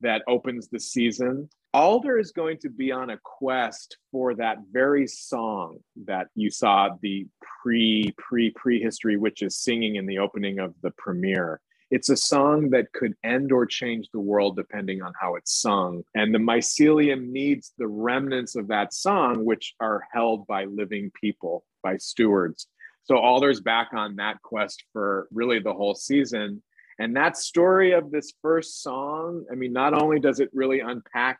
[0.00, 1.48] that opens the season.
[1.76, 6.88] Alder is going to be on a quest for that very song that you saw
[7.02, 7.26] the
[7.60, 11.60] pre pre prehistory witches singing in the opening of the premiere.
[11.90, 16.02] It's a song that could end or change the world depending on how it's sung.
[16.14, 21.66] And the mycelium needs the remnants of that song, which are held by living people,
[21.82, 22.68] by stewards.
[23.04, 26.62] So Alder's back on that quest for really the whole season.
[26.98, 31.38] And that story of this first song, I mean, not only does it really unpack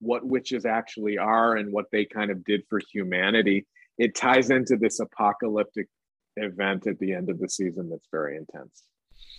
[0.00, 3.66] what witches actually are and what they kind of did for humanity,
[3.98, 5.88] it ties into this apocalyptic
[6.36, 8.84] event at the end of the season that's very intense.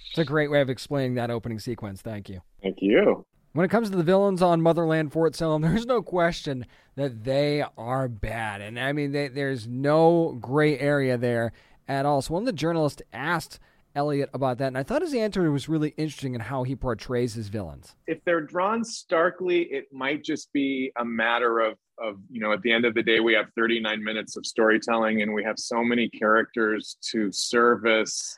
[0.10, 2.02] It's a great way of explaining that opening sequence.
[2.02, 2.42] Thank you.
[2.62, 3.26] Thank you.
[3.54, 6.66] When it comes to the villains on Motherland Fort Salem, there's no question
[6.96, 8.62] that they are bad.
[8.62, 11.54] And I mean, they, there's no gray area there
[11.88, 12.22] at all.
[12.22, 13.60] So, one of the journalists asked
[13.98, 17.34] Eliot about that, and I thought his answer was really interesting in how he portrays
[17.34, 17.96] his villains.
[18.06, 22.62] If they're drawn starkly, it might just be a matter of of you know at
[22.62, 25.84] the end of the day we have 39 minutes of storytelling and we have so
[25.84, 28.38] many characters to service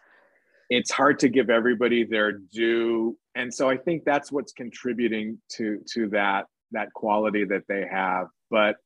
[0.70, 5.80] it's hard to give everybody their due and so i think that's what's contributing to
[5.92, 8.78] to that that quality that they have but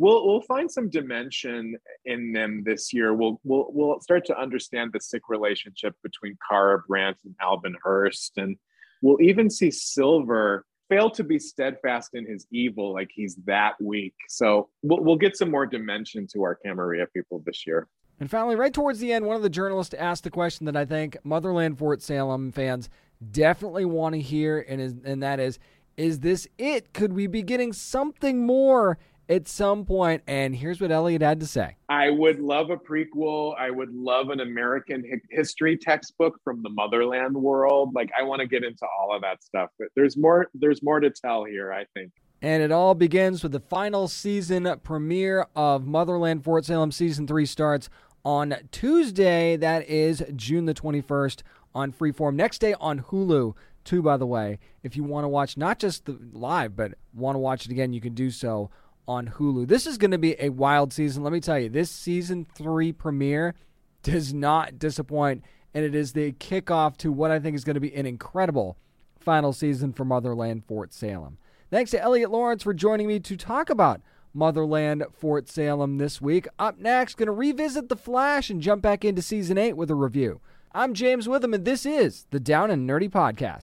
[0.00, 3.14] we'll we'll find some dimension in them this year.
[3.14, 8.38] We'll we'll we'll start to understand the sick relationship between Kara Brandt and Alvin Hurst,
[8.38, 8.56] and
[9.02, 14.14] we'll even see Silver fail to be steadfast in his evil, like he's that weak.
[14.28, 17.86] So we'll we'll get some more dimension to our Camarilla people this year.
[18.18, 20.84] And finally, right towards the end, one of the journalists asked the question that I
[20.84, 22.90] think Motherland Fort Salem fans
[23.30, 25.58] definitely want to hear, and is, and that is,
[25.96, 26.92] is this it?
[26.92, 28.98] Could we be getting something more
[29.30, 31.76] at some point, and here's what Eliot had to say.
[31.88, 33.54] I would love a prequel.
[33.56, 37.94] I would love an American history textbook from the motherland world.
[37.94, 39.70] Like I want to get into all of that stuff.
[39.78, 42.10] But there's more there's more to tell here, I think.
[42.42, 47.46] And it all begins with the final season premiere of Motherland Fort Salem season 3
[47.46, 47.88] starts
[48.24, 49.56] on Tuesday.
[49.56, 51.42] That is June the 21st
[51.74, 52.34] on Freeform.
[52.34, 54.58] Next day on Hulu too by the way.
[54.82, 57.92] If you want to watch not just the live but want to watch it again,
[57.92, 58.70] you can do so
[59.06, 59.66] on Hulu.
[59.66, 61.22] This is going to be a wild season.
[61.22, 63.54] Let me tell you, this season three premiere
[64.02, 67.80] does not disappoint, and it is the kickoff to what I think is going to
[67.80, 68.76] be an incredible
[69.18, 71.38] final season for Motherland Fort Salem.
[71.70, 74.00] Thanks to Eliot Laurence for joining me to talk about
[74.32, 76.48] Motherland Fort Salem this week.
[76.58, 79.94] Up next, going to revisit The Flash and jump back into season 8 with a
[79.94, 80.40] review.
[80.72, 83.60] I'm James Witham, and this is the Down and Nerdy Podcast.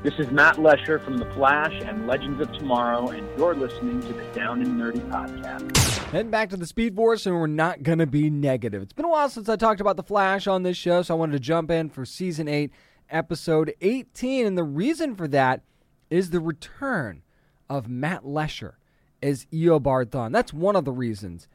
[0.00, 4.12] This is Matt Letscher from The Flash and Legends of Tomorrow, and you're listening to
[4.12, 5.76] the Down and Nerdy Podcast.
[6.12, 8.80] Heading back to the Speed Force, and we're not going to be negative.
[8.80, 11.18] It's been a while since I talked about The Flash on this show, so I
[11.18, 12.70] wanted to jump in for Season 8,
[13.10, 14.46] Episode 18.
[14.46, 15.62] And the reason for that
[16.10, 17.22] is the return
[17.68, 18.74] of Matt Letscher
[19.20, 20.32] as Eobard Thawne.
[20.32, 21.48] That's one of the reasons.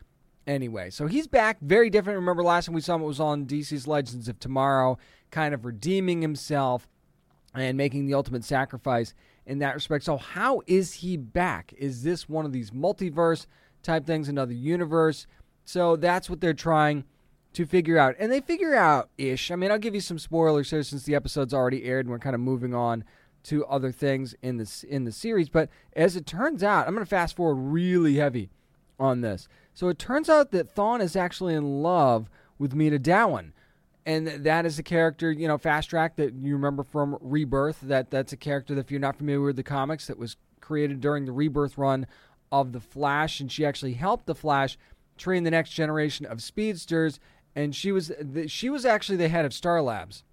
[0.45, 2.19] Anyway, so he's back, very different.
[2.19, 4.97] Remember last time we saw him, it was on DC's Legends of Tomorrow,
[5.32, 6.89] kind of redeeming himself
[7.53, 9.13] and making the ultimate sacrifice
[9.45, 10.03] in that respect.
[10.05, 11.73] So, how is he back?
[11.77, 13.45] Is this one of these multiverse
[13.81, 15.27] type things, another universe?
[15.65, 17.03] So, that's what they're trying
[17.53, 18.15] to figure out.
[18.19, 19.51] And they figure out ish.
[19.51, 22.19] I mean, I'll give you some spoilers here since the episode's already aired and we're
[22.19, 23.03] kind of moving on
[23.43, 25.49] to other things in this in the series.
[25.49, 28.49] But as it turns out, I'm going to fast forward really heavy
[28.99, 29.47] on this.
[29.73, 33.51] So it turns out that Thawne is actually in love with Meena Dhawan
[34.05, 37.79] and that is a character, you know, Fast Track that you remember from Rebirth.
[37.81, 40.99] That that's a character that if you're not familiar with the comics, that was created
[41.01, 42.07] during the Rebirth run
[42.51, 44.77] of the Flash, and she actually helped the Flash
[45.17, 47.19] train the next generation of speedsters.
[47.55, 48.11] And she was
[48.47, 50.23] she was actually the head of Star Labs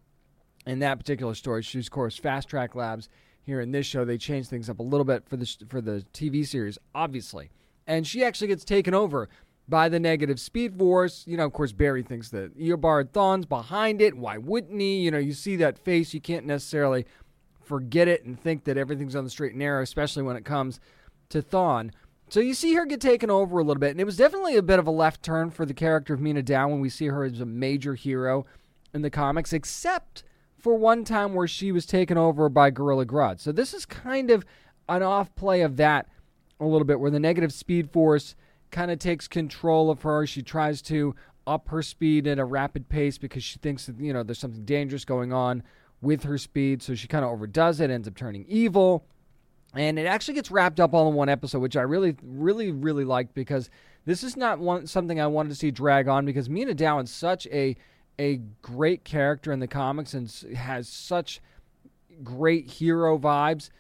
[0.67, 1.63] in that particular story.
[1.63, 3.09] She's of course Fast Track Labs.
[3.43, 6.05] Here in this show, they changed things up a little bit for the for the
[6.13, 7.51] TV series, obviously.
[7.87, 9.29] And she actually gets taken over
[9.71, 11.25] by the negative Speed Force.
[11.27, 14.17] You know, of course, Barry thinks that Eobard Thawne's behind it.
[14.17, 14.99] Why wouldn't he?
[14.99, 17.07] You know, you see that face, you can't necessarily
[17.63, 20.81] forget it and think that everything's on the straight and narrow, especially when it comes
[21.29, 21.93] to Thawne.
[22.29, 24.63] So you see her get taken over a little bit, and it was definitely a
[24.63, 27.25] bit of a left turn for the character of Mina Dow when we see her
[27.25, 28.47] as a major hero
[28.93, 30.25] in the comics, except
[30.59, 33.41] for one time where she was taken over by Gorilla Grodd.
[33.41, 34.45] So this is kind of
[34.89, 36.09] an off play of that
[36.61, 38.35] a little bit, where the negative Speed Force
[38.71, 40.27] kind of takes control of her.
[40.27, 41.15] She tries to
[41.47, 44.65] up her speed at a rapid pace because she thinks that you know there's something
[44.65, 45.63] dangerous going on
[46.01, 46.83] with her speed.
[46.83, 49.05] So she kind of overdoes it, ends up turning evil.
[49.75, 53.05] And it actually gets wrapped up all in one episode, which I really, really, really
[53.05, 53.71] liked because
[54.05, 57.11] this is not one something I wanted to see drag on because Mina Dow is
[57.11, 57.77] such a
[58.19, 61.41] a great character in the comics and has such
[62.23, 63.71] great hero vibes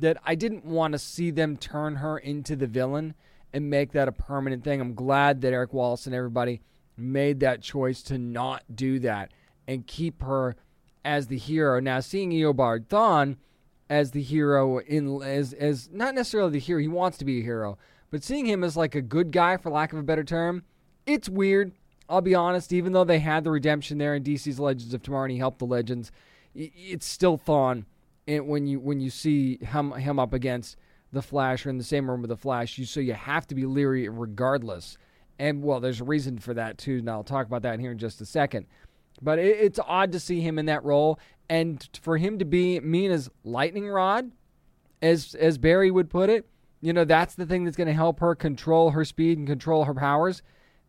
[0.00, 3.14] that I didn't want to see them turn her into the villain
[3.54, 4.80] and make that a permanent thing.
[4.80, 6.60] I'm glad that Eric Wallace and everybody
[6.96, 9.32] made that choice to not do that
[9.66, 10.56] and keep her
[11.04, 11.80] as the hero.
[11.80, 13.36] Now, seeing Eobard Thawne
[13.88, 17.44] as the hero in as as not necessarily the hero, he wants to be a
[17.44, 17.78] hero,
[18.10, 20.64] but seeing him as like a good guy for lack of a better term,
[21.06, 21.72] it's weird.
[22.08, 25.24] I'll be honest, even though they had the redemption there in DC's Legends of Tomorrow
[25.24, 26.10] and he helped the Legends,
[26.54, 27.84] it's still Thawne
[28.26, 30.76] and when you when you see him him up against
[31.14, 33.54] the Flash or in the same room with the Flash, you so you have to
[33.54, 34.98] be leery regardless.
[35.38, 36.98] And well, there's a reason for that too.
[36.98, 38.66] And I'll talk about that here in just a second.
[39.22, 42.80] But it, it's odd to see him in that role, and for him to be
[42.80, 44.30] Meena's lightning rod,
[45.02, 46.46] as as Barry would put it.
[46.80, 49.84] You know, that's the thing that's going to help her control her speed and control
[49.84, 50.42] her powers.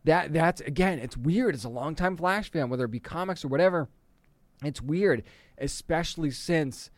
[0.04, 1.54] That that's again, it's weird.
[1.54, 3.88] As a longtime Flash fan, whether it be comics or whatever,
[4.62, 5.22] it's weird,
[5.58, 6.90] especially since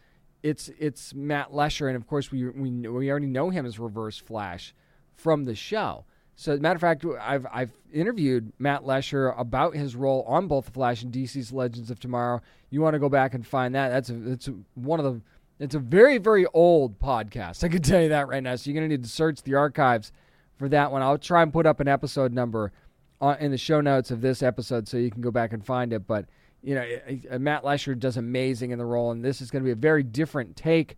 [0.42, 4.18] it's it's Matt Letscher, and of course we we we already know him as Reverse
[4.18, 4.74] Flash
[5.14, 6.04] from the show.
[6.36, 10.46] So, as a matter of fact, I've I've interviewed Matt Letscher about his role on
[10.46, 12.40] both the Flash and DC's Legends of Tomorrow.
[12.70, 13.88] You want to go back and find that?
[13.88, 15.20] That's a, it's one of the
[15.58, 17.64] it's a very very old podcast.
[17.64, 18.54] I can tell you that right now.
[18.54, 20.12] So you're gonna need to search the archives
[20.58, 21.02] for that one.
[21.02, 22.72] I'll try and put up an episode number
[23.20, 25.92] on, in the show notes of this episode so you can go back and find
[25.92, 26.06] it.
[26.06, 26.26] But
[26.62, 29.72] you know, Matt Letscher does amazing in the role, and this is going to be
[29.72, 30.96] a very different take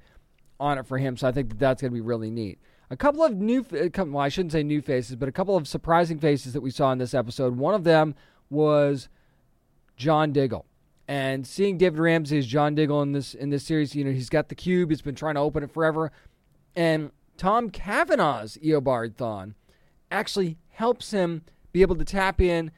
[0.59, 1.17] on it for him.
[1.17, 2.59] So I think that that's going to be really neat.
[2.91, 6.19] A couple of new, well, I shouldn't say new faces, but a couple of surprising
[6.19, 7.57] faces that we saw in this episode.
[7.57, 8.15] One of them
[8.49, 9.09] was
[9.97, 10.67] John Diggle,
[11.07, 14.29] and seeing David Ramsey as John Diggle in this in this series, you know, he's
[14.29, 16.11] got the cube, he's been trying to open it forever,
[16.75, 19.55] and Tom Cavanagh's Eobard Thawne
[20.11, 21.43] actually helps him
[21.73, 22.73] be able to tap in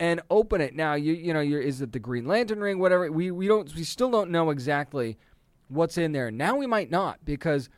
[0.00, 0.74] and open it.
[0.74, 2.78] Now, you you know, is it the Green Lantern ring?
[2.78, 3.10] Whatever.
[3.10, 5.18] We we don't we still don't know exactly
[5.68, 6.30] what's in there.
[6.30, 7.68] Now we might not because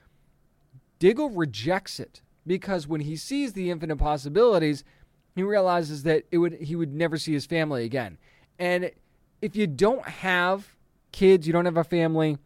[0.98, 4.84] Diggle rejects it because when he sees the infinite possibilities,
[5.34, 8.18] he realizes that it would he would never see his family again.
[8.58, 8.90] And
[9.40, 10.76] if you don't have
[11.12, 12.38] kids, you don't have a family,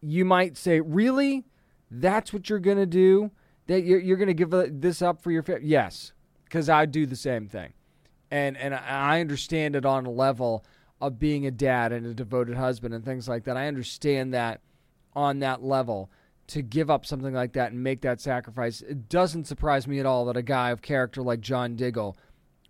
[0.00, 1.44] you might say, "Really?
[1.90, 3.30] That's what you're going to do?
[3.66, 6.12] That you're, you're going to give uh, this up for your family?" Yes,
[6.44, 7.72] because I'd do the same thing
[8.30, 10.64] and and I understand it on a level
[11.00, 13.56] of being a dad and a devoted husband and things like that.
[13.56, 14.60] I understand that
[15.14, 16.10] on that level
[16.48, 18.80] to give up something like that and make that sacrifice.
[18.80, 22.16] It doesn't surprise me at all that a guy of character like John Diggle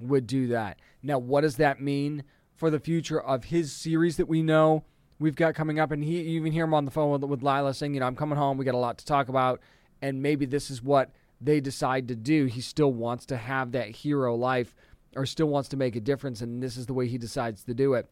[0.01, 0.79] would do that.
[1.03, 4.85] Now, what does that mean for the future of his series that we know
[5.19, 5.93] we've got coming up?
[5.93, 8.07] And he you even hear him on the phone with, with Lyla saying, you know,
[8.07, 8.57] I'm coming home.
[8.57, 9.61] We got a lot to talk about,
[10.01, 12.47] and maybe this is what they decide to do.
[12.47, 14.75] He still wants to have that hero life
[15.17, 17.75] or still wants to make a difference, and this is the way he decides to
[17.75, 18.09] do it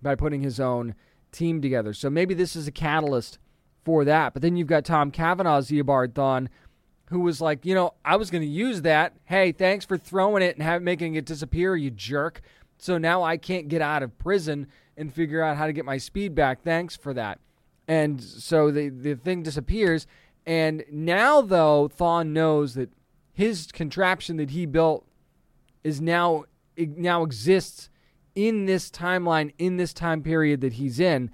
[0.00, 0.94] by putting his own
[1.32, 1.92] team together.
[1.92, 3.38] So maybe this is a catalyst
[3.84, 4.32] for that.
[4.32, 6.48] But then you've got Tom Cavanagh's Eobard
[7.10, 9.14] who was like, you know, I was going to use that.
[9.24, 12.40] Hey, thanks for throwing it and have, making it disappear, you jerk.
[12.78, 15.98] So now I can't get out of prison and figure out how to get my
[15.98, 16.62] speed back.
[16.62, 17.38] Thanks for that.
[17.88, 20.06] And so the the thing disappears.
[20.44, 22.90] And now though, Thawne knows that
[23.32, 25.05] his contraption that he built
[25.84, 26.44] is now
[26.76, 27.88] now exists
[28.34, 31.30] in this timeline in this time period that he's in.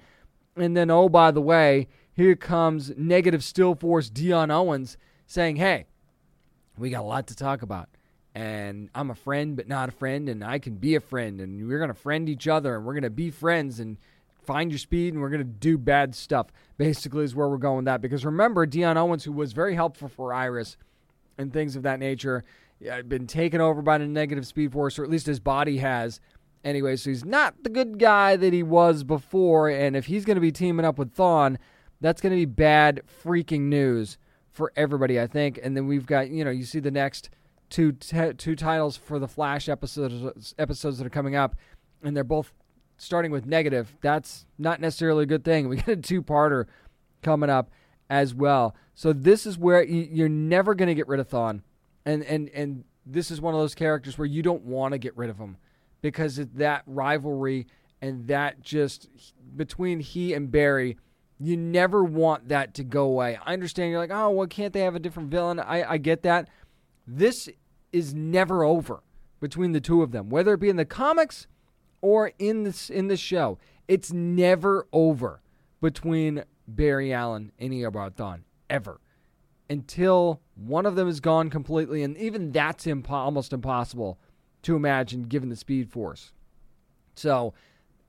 [0.55, 5.85] And then oh by the way, here comes negative still force Deon Owens saying, "Hey,
[6.77, 7.89] we got a lot to talk about."
[8.35, 11.67] And I'm a friend, but not a friend, and I can be a friend, and
[11.67, 13.97] we're gonna friend each other, and we're gonna be friends, and
[14.43, 16.47] find your speed, and we're gonna do bad stuff.
[16.77, 18.01] Basically, is where we're going with that.
[18.01, 20.77] Because remember, Deon Owens, who was very helpful for Iris
[21.37, 22.43] and things of that nature.
[23.07, 26.19] Been taken over by the negative Speed Force, or at least his body has.
[26.63, 29.69] Anyway, so he's not the good guy that he was before.
[29.69, 31.57] And if he's going to be teaming up with Thawne,
[32.01, 34.17] that's going to be bad freaking news
[34.51, 35.59] for everybody, I think.
[35.61, 37.29] And then we've got, you know, you see the next
[37.69, 41.55] two t- two titles for the Flash episodes episodes that are coming up,
[42.03, 42.53] and they're both
[42.97, 43.95] starting with negative.
[44.01, 45.67] That's not necessarily a good thing.
[45.67, 46.65] We got a two parter
[47.21, 47.71] coming up
[48.09, 48.75] as well.
[48.93, 51.61] So this is where you're never going to get rid of Thawne,
[52.05, 55.15] and and and this is one of those characters where you don't want to get
[55.17, 55.57] rid of him
[56.01, 57.67] because of that rivalry
[58.01, 59.09] and that just
[59.55, 60.97] between he and Barry.
[61.39, 63.37] You never want that to go away.
[63.43, 65.59] I understand you're like, oh, well, can't they have a different villain?
[65.59, 66.47] I, I get that.
[67.05, 67.49] This
[67.91, 69.01] is never over
[69.39, 71.47] between the two of them, whether it be in the comics
[72.01, 73.57] or in this in the show.
[73.87, 75.41] It's never over
[75.81, 79.01] between Barry Allen and Eobard Thawne ever
[79.69, 84.19] until one of them is gone completely, and even that's impo- almost impossible
[84.63, 86.31] to imagine given the Speed Force.
[87.15, 87.53] So.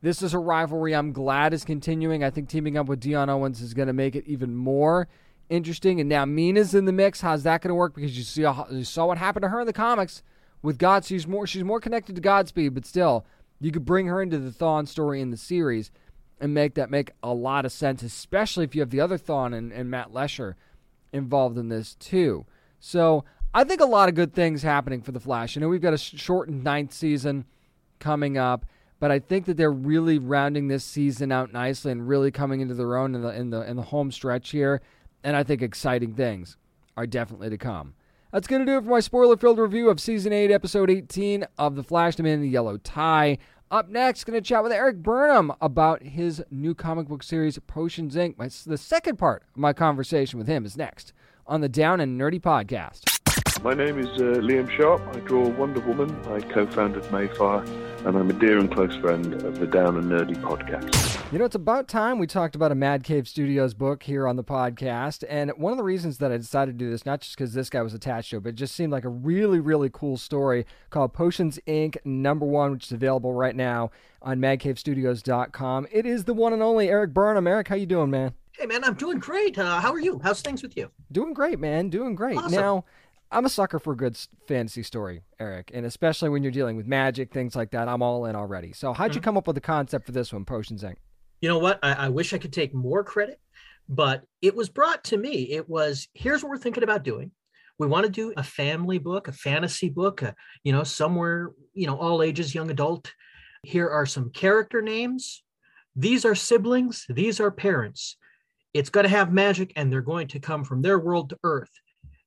[0.03, 2.23] This is a rivalry I'm glad is continuing.
[2.23, 5.09] I think teaming up with Deon Owens is going to make it even more
[5.49, 5.99] interesting.
[5.99, 7.23] And now Meena's in the mix.
[7.23, 7.95] How's that going to work?
[7.95, 10.23] Because you see, you saw what happened to her in the comics
[10.61, 11.07] with God.
[11.07, 13.25] She's more she's more connected to Godspeed, but still,
[13.61, 15.91] you could bring her into the Thawne story in the series
[16.39, 19.55] and make that make a lot of sense, especially if you have the other Thawne
[19.55, 20.55] and, and Matt Letscher
[21.15, 22.45] involved in this too.
[22.81, 25.55] So I think a lot of good things happening for the Flash.
[25.55, 27.47] You know, we've got a shortened ninth season
[27.99, 28.67] coming up,
[29.01, 32.75] but I think that they're really rounding this season out nicely and really coming into
[32.75, 34.83] their own in the in the in the home stretch here
[35.25, 36.57] and I think exciting things
[36.97, 37.95] are definitely to come.
[38.31, 41.47] That's going to do it for my spoiler filled review of Season 8, Episode 18
[41.57, 43.39] of The Flash, the Man in the Yellow Tie.
[43.75, 48.15] Up next, going to chat with Erik Burnham about his new comic book series, Potions
[48.15, 48.39] Inc.
[48.39, 51.13] My, the second part of my conversation with him is next
[51.45, 53.03] on the Down and Nerdy podcast.
[53.65, 55.03] My name is uh, Liam Sharp.
[55.13, 56.17] I draw Wonder Woman.
[56.27, 57.67] I co founded Madefire
[58.07, 61.33] and I'm a dear and close friend of the Down and Nerdy podcast.
[61.33, 64.37] You know, it's about time we talked about a Mad Cave Studios book here on
[64.37, 65.25] the podcast.
[65.27, 67.71] And one of the reasons that I decided to do this, not just because this
[67.71, 70.67] guy was attached to it, but it just seemed like a really, really cool story
[70.91, 71.97] called Potions Inc.
[72.05, 73.91] number one, which is available right now
[74.21, 75.87] on madcavestudios.com.
[75.91, 77.47] It is the one and only Erik Burnham.
[77.47, 78.35] Erik, how you doing, man?
[78.53, 79.59] Hey, man, I'm doing great.
[79.59, 80.21] Uh, how are you?
[80.23, 80.91] How's things with you?
[81.11, 81.89] Doing great, man.
[81.89, 82.37] Doing great.
[82.37, 82.53] Awesome.
[82.53, 82.85] Now,
[83.31, 84.17] I'm a sucker for a good
[84.47, 87.89] fantasy story, Erik, and especially when you're dealing with magic, things like that.
[87.89, 88.73] I'm all in already.
[88.73, 89.17] So, how'd mm-hmm.
[89.17, 90.97] you come up with the concept for this one, Potions Inc.?
[91.41, 91.79] You know what?
[91.83, 93.41] I, I wish I could take more credit,
[93.89, 95.51] but it was brought to me.
[95.51, 97.33] It was here's what we're thinking about doing.
[97.79, 101.89] We want to do a family book, a fantasy book, a, you know, somewhere, you
[101.89, 103.13] know, all ages, young adult.
[103.65, 105.43] Here are some character names.
[105.97, 107.05] These are siblings.
[107.09, 108.17] These are parents.
[108.75, 111.71] It's going to have magic, and they're going to come from their world to Earth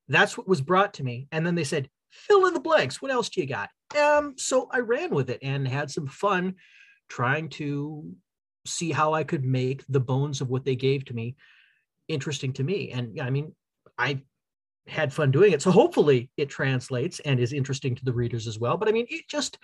[0.07, 1.27] that's what was brought to me.
[1.31, 3.01] And then they said, fill in the blanks.
[3.01, 3.69] What else do you got?
[3.99, 6.55] Um, so I ran with it and had some fun
[7.09, 8.09] trying to
[8.65, 11.35] see how I could make the bones of what they gave to me
[12.07, 12.91] interesting to me.
[12.91, 13.53] And I mean,
[13.97, 14.21] I
[14.87, 15.61] had fun doing it.
[15.61, 18.77] So hopefully it translates and is interesting to the readers as well.
[18.77, 19.57] But I mean, it just,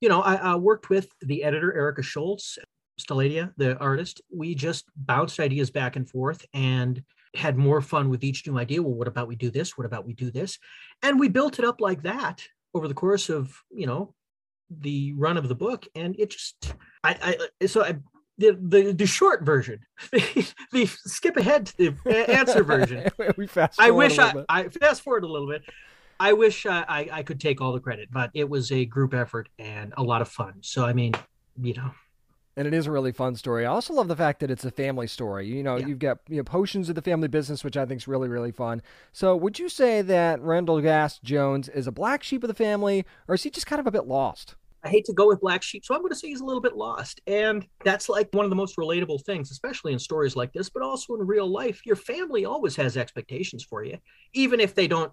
[0.00, 2.58] you know, I, I worked with the editor, Erica Schultz,
[3.00, 4.20] Stelladia, the artist.
[4.32, 7.02] We just bounced ideas back and forth and
[7.34, 8.82] had more fun with each new idea.
[8.82, 9.76] Well, what about we do this?
[9.76, 10.58] What about we do this?
[11.02, 14.14] And we built it up like that over the course of, you know,
[14.70, 15.86] the run of the book.
[15.94, 17.96] And it just, I, I so I,
[18.38, 19.80] the, the the short version,
[20.10, 23.08] the, the skip ahead to the answer version.
[23.36, 23.80] we fast.
[23.80, 25.62] I wish I, I fast forward a little bit.
[26.18, 29.14] I wish I, I, I could take all the credit, but it was a group
[29.14, 30.54] effort and a lot of fun.
[30.62, 31.12] So I mean,
[31.60, 31.92] you know,
[32.56, 33.66] and it is a really fun story.
[33.66, 35.46] I also love the fact that it's a family story.
[35.46, 35.86] You know, yeah.
[35.86, 38.52] you've got you know potions of the family business, which I think is really really
[38.52, 38.82] fun.
[39.12, 43.34] So, would you say that Rendell-Gast Jones is a black sheep of the family, or
[43.34, 44.54] is he just kind of a bit lost?
[44.84, 46.60] I hate to go with black sheep, so I'm going to say he's a little
[46.60, 47.22] bit lost.
[47.26, 50.82] And that's like one of the most relatable things, especially in stories like this, but
[50.82, 51.86] also in real life.
[51.86, 53.96] Your family always has expectations for you,
[54.34, 55.10] even if they don't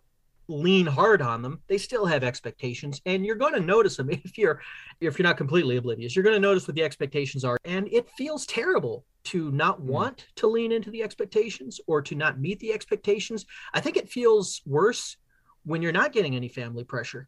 [0.47, 4.37] lean hard on them they still have expectations and you're going to notice them if
[4.37, 4.61] you're
[4.99, 8.09] if you're not completely oblivious you're going to notice what the expectations are and it
[8.17, 9.85] feels terrible to not mm.
[9.85, 14.09] want to lean into the expectations or to not meet the expectations i think it
[14.09, 15.17] feels worse
[15.63, 17.27] when you're not getting any family pressure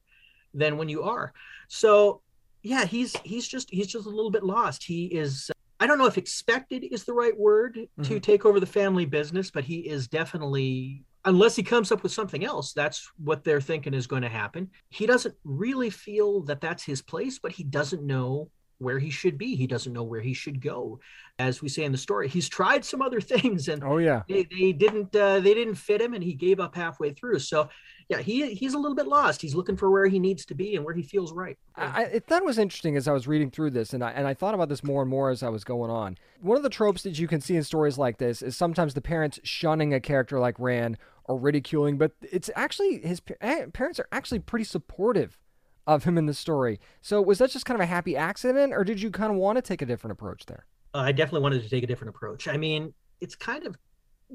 [0.53, 1.34] than when you are
[1.68, 2.22] so
[2.61, 5.49] yeah he's he's just he's just a little bit lost he is
[5.80, 8.03] I don't know if expected is the right word mm-hmm.
[8.03, 12.11] to take over the family business, but he is definitely unless he comes up with
[12.11, 16.61] something else that's what they're thinking is going to happen he doesn't really feel that
[16.61, 18.49] that's his place but he doesn't know
[18.84, 19.55] where he should be.
[19.55, 20.99] He doesn't know where he should go.
[21.39, 24.43] As we say in the story, he's tried some other things and oh yeah, they,
[24.43, 27.39] they didn't uh, they didn't fit him, and he gave up halfway through.
[27.39, 27.69] So
[28.09, 29.41] yeah, he he's a little bit lost.
[29.41, 31.57] He's looking for where he needs to be and where he feels right.
[31.76, 34.34] I, I thought was interesting as I was reading through this, and I and I
[34.34, 36.17] thought about this more and more as I was going on.
[36.41, 39.01] One of the tropes that you can see in stories like this is sometimes the
[39.01, 44.07] parents shunning a character like Rand or ridiculing, but it's actually his eh, parents are
[44.11, 45.38] actually pretty supportive
[45.86, 46.80] of him in the story.
[47.01, 49.57] So was that just kind of a happy accident, or did you kind of want
[49.57, 50.65] to take a different approach there?
[50.93, 52.47] Uh, I definitely wanted to take a different approach.
[52.47, 53.78] I mean, it's kind of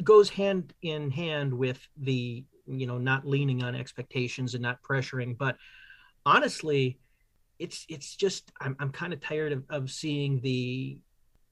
[0.03, 5.37] goes hand in hand with the you know not leaning on expectations and not pressuring,
[5.37, 5.57] but
[6.27, 6.99] honestly,
[7.59, 10.99] it's it's just I'm I'm kind of tired of, of seeing the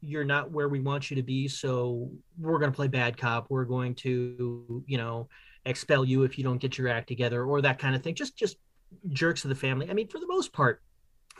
[0.07, 3.47] you're not where we want you to be, so we're going to play bad cop.
[3.51, 5.29] We're going to you know
[5.65, 8.15] expel you if you don't get your act together or that kind of thing.
[8.15, 8.57] Just just
[9.11, 9.91] jerks of the family.
[9.91, 10.81] I mean, for the most part,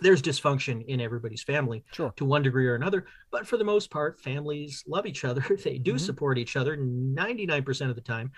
[0.01, 2.13] there's dysfunction in everybody's family sure.
[2.17, 3.07] to one degree or another.
[3.31, 5.45] But for the most part, families love each other.
[5.65, 5.99] They do mm-hmm.
[5.99, 8.33] support each other 99% of the time.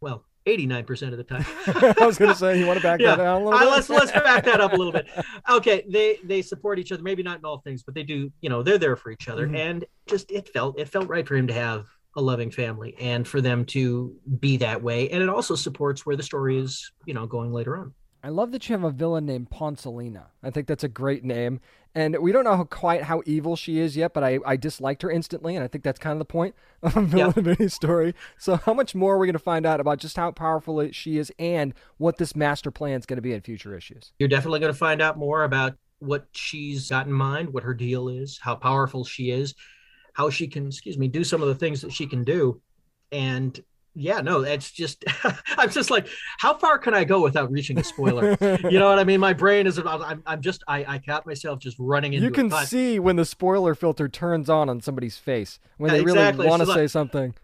[0.00, 1.44] Well, 89% of the time.
[2.00, 3.16] I was going to say, you want to back yeah.
[3.16, 3.68] that down a little bit?
[3.68, 5.06] Uh, let's, let's back that up a little bit.
[5.50, 5.84] Okay.
[5.88, 8.62] They, they support each other, maybe not in all things, but they do, you know,
[8.62, 9.46] they're there for each other.
[9.46, 9.56] Mm-hmm.
[9.56, 11.86] And just, it felt, it felt right for him to have
[12.16, 15.10] a loving family and for them to be that way.
[15.10, 17.92] And it also supports where the story is, you know, going later on.
[18.24, 20.28] I love that you have a villain named Poncelina.
[20.42, 21.60] I think that's a great name.
[21.94, 25.02] And we don't know how, quite how evil she is yet, but I, I disliked
[25.02, 27.68] her instantly, and I think that's kind of the point of a villain of any
[27.68, 28.14] story.
[28.38, 31.18] So, how much more are we going to find out about just how powerful she
[31.18, 34.14] is and what this master plan is going to be in future issues?
[34.18, 37.74] You're definitely going to find out more about what she's got in mind, what her
[37.74, 39.54] deal is, how powerful she is,
[40.14, 42.58] how she can, excuse me, do some of the things that she can do.
[43.12, 43.62] And
[43.94, 45.04] yeah, no, it's just
[45.56, 48.36] I'm just like, how far can I go without reaching a spoiler?
[48.40, 49.20] you know what I mean?
[49.20, 52.26] My brain is I'm, I'm just I I caught myself just running into.
[52.26, 56.00] You can it, see when the spoiler filter turns on on somebody's face when they
[56.00, 56.38] exactly.
[56.38, 57.34] really want to say like, something.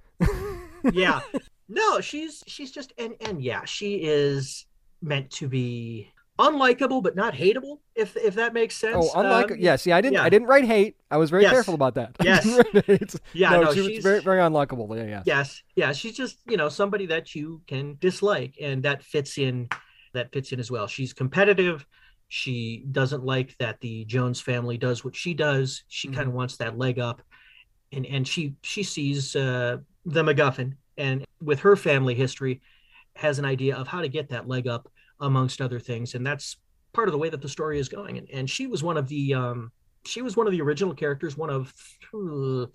[0.93, 1.21] yeah,
[1.69, 4.67] no, she's she's just and and yeah, she is
[5.03, 6.11] meant to be
[6.41, 8.97] unlikable but not hateable if if that makes sense.
[8.99, 10.23] oh unlike um, yeah see i didn't yeah.
[10.23, 10.97] i didn't write hate.
[11.11, 11.53] I was very yes.
[11.53, 12.17] careful about that.
[12.23, 12.47] Yes.
[13.33, 15.23] Yeah no, no she was very very unlikable yeah, yeah.
[15.27, 19.69] Yes yeah she's just you know somebody that you can dislike and that fits in
[20.13, 20.87] that fits in as well.
[20.87, 21.87] She's competitive.
[22.29, 25.85] She doesn't like that the jones family does what she does.
[25.89, 26.17] She mm-hmm.
[26.17, 27.23] kind of wants that leg up
[27.93, 32.61] and and she she sees uh the macguffin and with her family history
[33.17, 34.89] has an idea of how to get that leg up
[35.21, 36.15] amongst other things.
[36.15, 36.57] And that's
[36.93, 38.19] part of the way that the story is going.
[38.19, 39.73] And, and she was one of the um,
[40.07, 41.73] she was one of the original characters, one of
[42.15, 42.67] uh,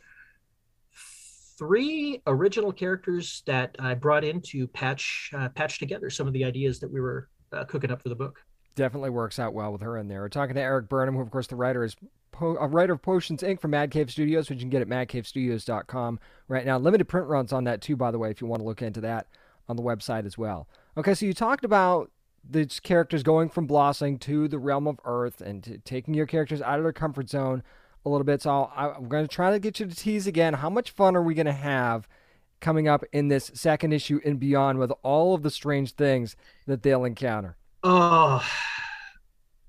[1.57, 6.43] three original characters that I brought in to patch uh, patch together some of the
[6.43, 8.39] ideas that we were uh, cooking up for the book.
[8.75, 10.21] Definitely works out well with her in there.
[10.21, 11.95] We're talking to Erik Burnham, who of course the writer is
[12.31, 13.61] po- a writer of Potions Inc.
[13.61, 16.77] from Mad Cave Studios, which you can get at madcavestudios.com right now.
[16.77, 19.01] Limited print runs on that too, by the way, if you want to look into
[19.01, 19.27] that
[19.67, 20.67] on the website as well.
[20.97, 22.11] Okay, so you talked about
[22.49, 26.77] the characters going from blossoming to the realm of earth and taking your characters out
[26.77, 27.63] of their comfort zone
[28.05, 28.41] a little bit.
[28.41, 30.53] So I'm going to try to get you to tease again.
[30.53, 32.07] How much fun are we going to have
[32.59, 36.35] coming up in this second issue and beyond with all of the strange things
[36.67, 37.57] that they'll encounter?
[37.83, 38.45] Oh,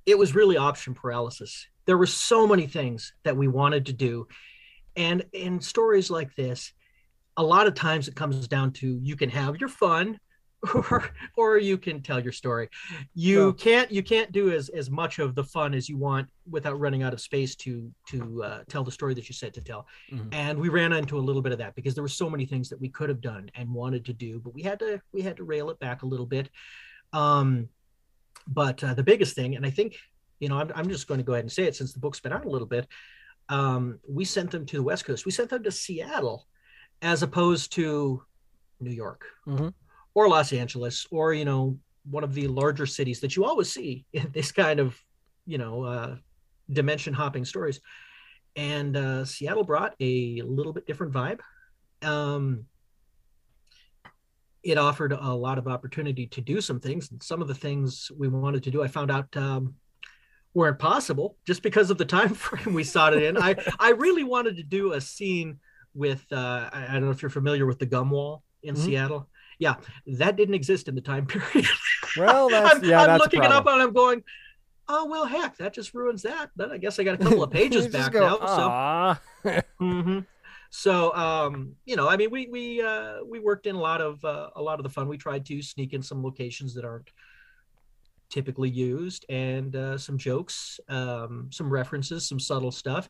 [0.05, 1.67] it was really option paralysis.
[1.87, 4.27] There were so many things that we wanted to do.
[4.97, 6.73] And in stories like this,
[7.37, 10.19] a lot of times it comes down to you can have your fun
[10.75, 12.69] or or you can tell your story.
[13.15, 16.79] You can't you can't do as as much of the fun as you want without
[16.79, 19.87] running out of space to to uh, tell the story that you said to tell.
[20.13, 20.29] Mm-hmm.
[20.33, 22.69] and we ran into a little bit of that because there were so many things
[22.69, 25.37] that we could have done and wanted to do but we had to we had
[25.37, 26.49] to rail it back a little bit.
[27.13, 27.69] Um
[28.47, 29.97] but uh, the biggest thing and i think
[30.39, 32.21] you know I'm, I'm just going to go ahead and say it since the book's
[32.21, 32.87] been out a little bit
[33.49, 35.27] um we sent them to the west coast.
[35.27, 36.47] We sent them to seattle
[37.03, 38.23] as opposed to
[38.81, 39.25] new york.
[39.47, 39.69] Mm-hmm
[40.17, 41.79] or Los Angeles or you know
[42.11, 44.99] one of the larger cities that you always see in this kind of
[45.47, 46.17] you know uh,
[46.73, 47.81] dimension hopping stories.
[48.57, 51.41] And uh, Seattle brought a little bit different vibe.
[52.03, 52.65] Um,
[54.63, 58.11] it offered a lot of opportunity to do some things, and some of the things
[58.17, 59.75] we wanted to do, I found out um,
[60.55, 63.37] weren't possible just because of the time frame we sought it in.
[63.37, 65.61] I I really wanted to do a scene
[65.93, 68.85] with uh, I, I don't know if you're familiar with the gum wall in mm-hmm.
[68.85, 69.29] Seattle
[69.59, 69.77] yeah,
[70.07, 71.69] that didn't exist in the time period.
[72.17, 74.23] Well, that's, I'm, yeah, I'm looking it up and I'm going,
[74.89, 76.51] oh well, heck, that just ruins that.
[76.57, 79.19] Then I guess I got a couple of pages back go, now.
[79.45, 80.19] So, mm-hmm.
[80.71, 84.25] so um, you know, I mean, we we uh, we worked in a lot of
[84.25, 85.09] uh, a lot of the fun.
[85.09, 87.11] We tried to sneak in some locations that aren't
[88.29, 93.09] typically used, and uh, some jokes, um, some references, some subtle stuff.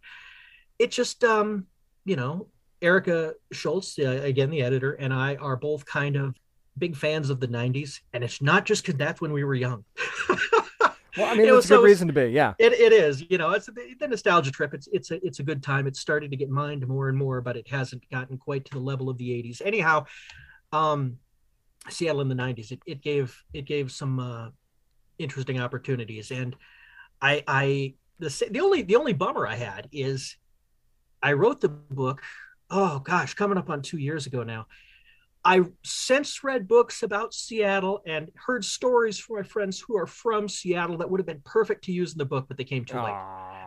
[0.78, 1.66] It just, um,
[2.04, 2.48] you know,
[2.86, 6.36] Erica Schultz, uh, again, the editor, and I are both kind of
[6.78, 8.00] big fans of the 90s.
[8.12, 9.84] And it's not just because that's when we were young.
[11.16, 12.26] Well, I mean, it's a good so reason to be.
[12.26, 12.52] Yeah.
[12.58, 13.24] It, it is.
[13.30, 14.74] You know, it's the, nostalgia trip.
[14.74, 15.86] It's it's a it's a good time.
[15.86, 18.80] It's starting to get mined more and more, but it hasn't gotten quite to the
[18.80, 19.62] level of the 80s.
[19.64, 20.04] Anyhow,
[20.72, 21.16] um,
[21.88, 24.50] Seattle in the 90s, it, it gave it gave some uh,
[25.18, 26.30] interesting opportunities.
[26.30, 26.54] And
[27.22, 30.36] I I the the only the only bummer I had is
[31.22, 32.22] I wrote the book.
[32.70, 34.66] Oh gosh, coming up on two years ago now.
[35.44, 40.48] I since read books about Seattle and heard stories from my friends who are from
[40.48, 42.96] Seattle that would have been perfect to use in the book, but they came too
[42.96, 43.14] late.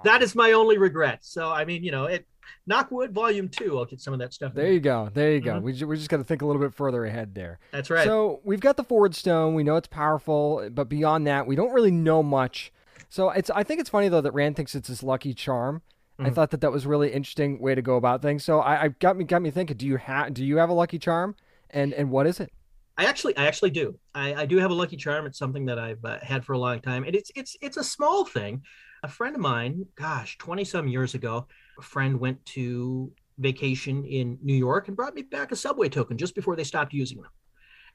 [0.03, 1.19] That is my only regret.
[1.21, 2.27] So, I mean, you know, it
[2.69, 3.77] Knockwood Volume Two.
[3.77, 4.53] I'll get some of that stuff.
[4.53, 5.09] There you go.
[5.13, 5.53] There you go.
[5.53, 5.61] Mhm.
[5.61, 7.59] We, ju- we just got to think a little bit further ahead there.
[7.71, 8.03] That's right.
[8.05, 9.53] So we've got the Ford Stone.
[9.53, 12.73] We know it's powerful, but beyond that, we don't really know much.
[13.07, 13.49] So it's.
[13.51, 15.81] I think it's funny though that Rand thinks it's his lucky charm.
[16.23, 16.35] I Mhm.
[16.35, 18.43] thought that that was really interesting way to go about things.
[18.43, 19.77] So I, I got me got me thinking.
[19.77, 21.35] Do you have Do you have a lucky charm?
[21.69, 22.51] And and what is it?
[22.97, 23.97] I actually, I actually do.
[24.13, 25.25] I, I do have a lucky charm.
[25.25, 27.83] It's something that I've uh, had for a long time, and it's it's it's a
[27.83, 28.63] small thing.
[29.03, 31.47] A friend of mine, gosh, twenty some years ago,
[31.77, 36.17] a friend went to vacation in New York and brought me back a subway token
[36.17, 37.31] just before they stopped using them.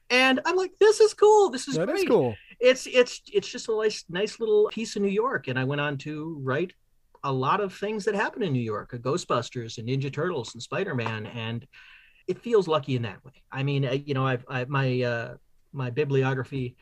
[0.09, 1.49] And I'm like, this is cool.
[1.51, 2.03] This is That is great.
[2.03, 2.39] cool.
[2.59, 5.47] It's it's it's just a nice nice little piece of New York.
[5.47, 6.73] And I went on to write
[7.25, 10.61] a lot of things that happen in New York, uh, Ghostbusters and Ninja Turtles and
[10.61, 11.65] Spider Man, and
[12.27, 13.33] it feels lucky in that way.
[13.51, 15.35] I mean, I, you know, I've I, my uh,
[15.73, 16.75] my bibliography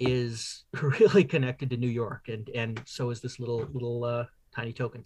[0.00, 4.24] is really connected to New York, and and so is this little little uh,
[4.54, 5.04] tiny token.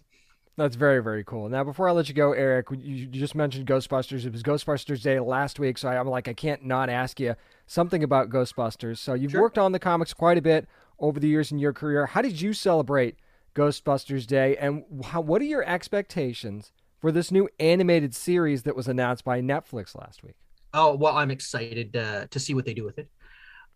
[0.57, 1.47] That's very, very cool.
[1.47, 4.25] Now, before I let you go, Erik, you you just mentioned Ghostbusters.
[4.25, 7.35] It was Ghostbusters Day last week, so I'm like, I can't not ask you
[7.67, 8.97] something about Ghostbusters.
[8.97, 10.67] So you've worked on the comics quite a bit
[10.99, 12.07] over the years in your career.
[12.07, 13.15] How did you celebrate
[13.55, 18.87] Ghostbusters Day, and how, what are your expectations for this new animated series that was
[18.87, 20.35] announced by Netflix last week?
[20.73, 23.09] Oh well, I'm excited uh, to see what they do with it.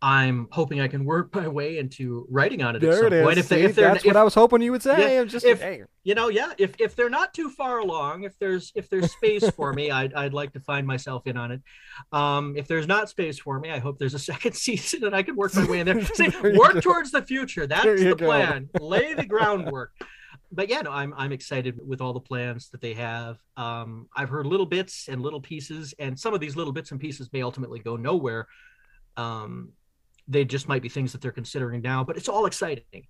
[0.05, 3.23] I'm hoping I can work my way into writing on it at some it is.
[3.23, 3.37] point.
[3.37, 5.15] If, they, See, if they're, that's if, what I was hoping you would say.
[5.15, 5.83] Yeah, I'm just, if, hey.
[6.03, 6.51] you know, yeah.
[6.57, 10.13] If if they're not too far along, if there's if there's space for me, I'd
[10.23, 11.61] I'd like to find myself in on it.
[12.11, 15.23] Um, if there's not space for me, I hope there's a second season and I
[15.23, 16.03] can work my way in there.
[16.15, 16.81] See, There work go.
[16.81, 17.65] towards the future.
[17.65, 18.25] That's the go.
[18.25, 18.67] plan.
[18.81, 19.93] Lay the groundwork.
[20.51, 23.37] But yeah, no, I'm I'm excited with all the plans that they have.
[23.55, 26.99] Um, I've heard little bits and little pieces, and some of these little bits and
[26.99, 28.47] pieces may ultimately go nowhere.
[29.15, 29.71] Um,
[30.28, 33.07] they just might be things that they're considering now, but it's all exciting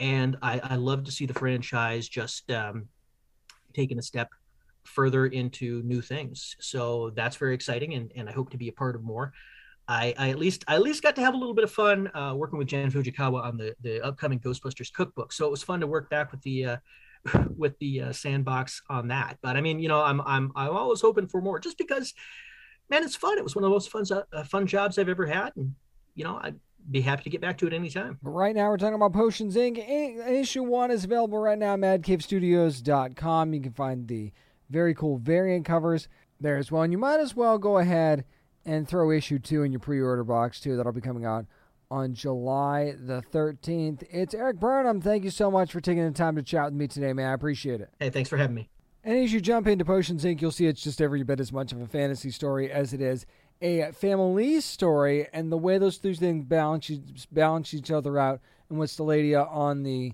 [0.00, 2.88] and I, I love to see the franchise just um,
[3.74, 4.30] taking a step
[4.84, 6.56] further into new things.
[6.60, 9.32] So that's very exciting, and, and I hope to be a part of more.
[9.88, 12.10] I, I at least I at least got to have a little bit of fun
[12.14, 15.32] uh, working with Jenn Fujikawa on the the upcoming Ghostbusters cookbook.
[15.32, 16.76] So it was fun to work back with the uh,
[17.56, 19.38] with the uh, sandbox on that.
[19.42, 22.12] But I mean, you know, I'm I'm I'm always hoping for more, just because,
[22.90, 23.38] man, it's fun.
[23.38, 25.74] It was one of the most fun uh, fun jobs I've ever had, and
[26.18, 26.58] you know, I'd
[26.90, 28.18] be happy to get back to it anytime.
[28.20, 29.78] But right now, we're talking about Potions Inc.
[30.28, 33.54] Issue 1 is available right now at madcavestudios.com.
[33.54, 34.32] You can find the
[34.68, 36.08] very cool variant covers
[36.40, 36.82] there as well.
[36.82, 38.24] And you might as well go ahead
[38.64, 40.76] and throw issue 2 in your pre order box, too.
[40.76, 41.46] That'll be coming out
[41.88, 44.02] on July the 13th.
[44.10, 45.00] It's Erik Burnham.
[45.00, 47.30] Thank you so much for taking the time to chat with me today, man.
[47.30, 47.90] I appreciate it.
[48.00, 48.68] Hey, thanks for having me.
[49.04, 51.70] And as you jump into Potions Inc., you'll see it's just every bit as much
[51.70, 53.24] of a fantasy story as it is
[53.60, 56.90] a family story, and the way those two things balance,
[57.32, 60.12] balance each other out, and with Stelladia on the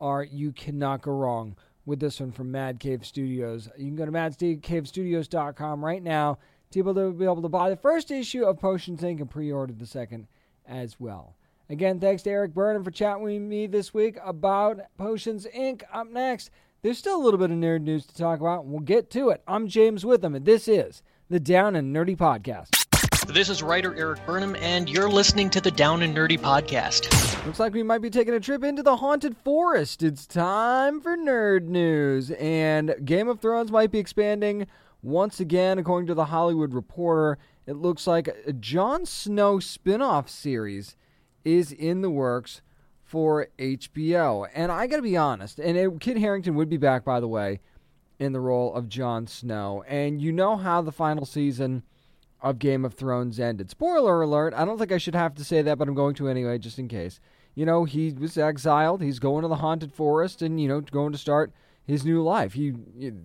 [0.00, 3.68] art, you cannot go wrong with this one from Mad Cave Studios.
[3.76, 6.38] You can go to madcavestudios.com right now
[6.70, 9.20] to be able to be able to buy the first issue of Potions Inc.
[9.20, 10.26] and pre-order the second
[10.66, 11.34] as well.
[11.68, 15.82] Again, thanks to Erik Burnham for chatting with me this week about Potions Inc.
[15.92, 16.50] Up next,
[16.82, 19.30] there's still a little bit of nerd news to talk about, and we'll get to
[19.30, 19.42] it.
[19.46, 22.74] I'm James Witham, and this is the Down and Nerdy Podcast.
[23.32, 27.46] This is writer Erik Burnham, and you're listening to the Down and Nerdy podcast.
[27.46, 30.02] Looks like we might be taking a trip into the haunted forest.
[30.02, 34.66] It's time for nerd news, and Game of Thrones might be expanding
[35.02, 37.38] once again, according to the Hollywood Reporter.
[37.64, 40.96] It looks like a Jon Snow spin-off series
[41.44, 42.60] is in the works
[43.04, 44.48] for HBO.
[44.52, 47.28] And I got to be honest, and it, Kit Harington would be back, by the
[47.28, 47.60] way,
[48.20, 49.82] in the role of Jon Snow.
[49.88, 51.82] And you know how the final season
[52.42, 53.70] of Game of Thrones ended.
[53.70, 56.28] Spoiler alert, I don't think I should have to say that, but I'm going to
[56.28, 57.18] anyway, just in case.
[57.54, 61.12] You know, he was exiled, he's going to the haunted forest and, you know, going
[61.12, 61.52] to start
[61.84, 62.52] his new life.
[62.52, 62.72] He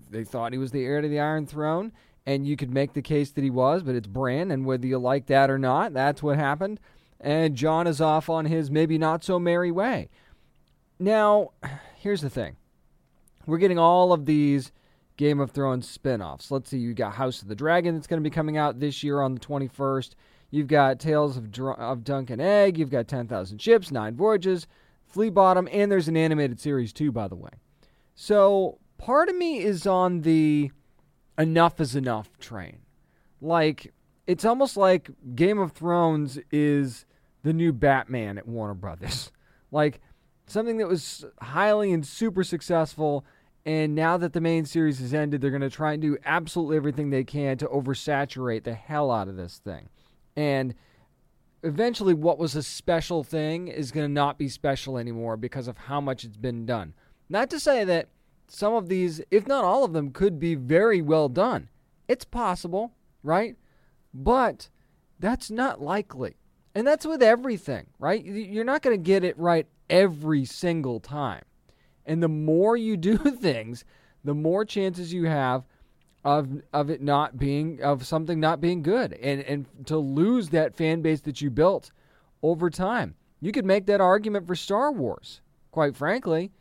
[0.10, 1.92] they thought he was the heir to the Iron Throne,
[2.26, 4.98] and you could make the case that he was, but it's Bran, and whether you
[4.98, 6.80] like that or not, that's what happened.
[7.20, 10.10] and Jon is off on his maybe not so merry way.
[11.00, 11.52] Now,
[11.98, 12.56] here's the thing
[13.46, 14.72] we're getting all of these
[15.18, 16.52] Game of Thrones spin offs.
[16.52, 19.04] Let's see, you got House of the Dragon that's going to be coming out this
[19.04, 20.12] year on the 21st.
[20.52, 22.78] You've got Tales of, Dr- of Dunk and Egg.
[22.78, 24.68] You've got 10,000 Ships, Nine Voyages,
[25.06, 27.50] Flea Bottom, and there's an animated series too, by the way.
[28.14, 30.72] So part of me is on the
[31.38, 32.80] enough is enough train.
[33.42, 33.94] Like,
[34.28, 37.06] it's almost like Game of Thrones is
[37.44, 39.32] the new Batman at Warner Brothers.
[39.72, 40.02] like,
[40.48, 43.26] something that was highly and super successful.
[43.66, 46.78] And now that the main series has ended, they're going to try and do absolutely
[46.78, 49.90] everything they can to oversaturate the hell out of this thing.
[50.36, 50.76] And
[51.64, 55.78] eventually, what was a special thing is going to not be special anymore because of
[55.78, 56.94] how much it's been done.
[57.28, 58.10] Not to say that
[58.48, 61.70] some of these, if not all of them, could be very well done.
[62.08, 62.94] It's possible,
[63.24, 63.56] right?
[64.14, 64.70] But
[65.20, 66.36] that's not likely.
[66.76, 68.24] And that's with everything, right?
[68.24, 71.44] You're not going to get it right every single time.
[72.06, 73.86] And the more you do things,
[74.24, 75.64] the more chances you have
[76.24, 80.76] of of it not being of something not being good and and to lose that
[80.76, 81.92] fan base that you built
[82.42, 83.16] over time.
[83.42, 85.42] You could make that argument for Star Wars,
[85.72, 86.52] quite frankly.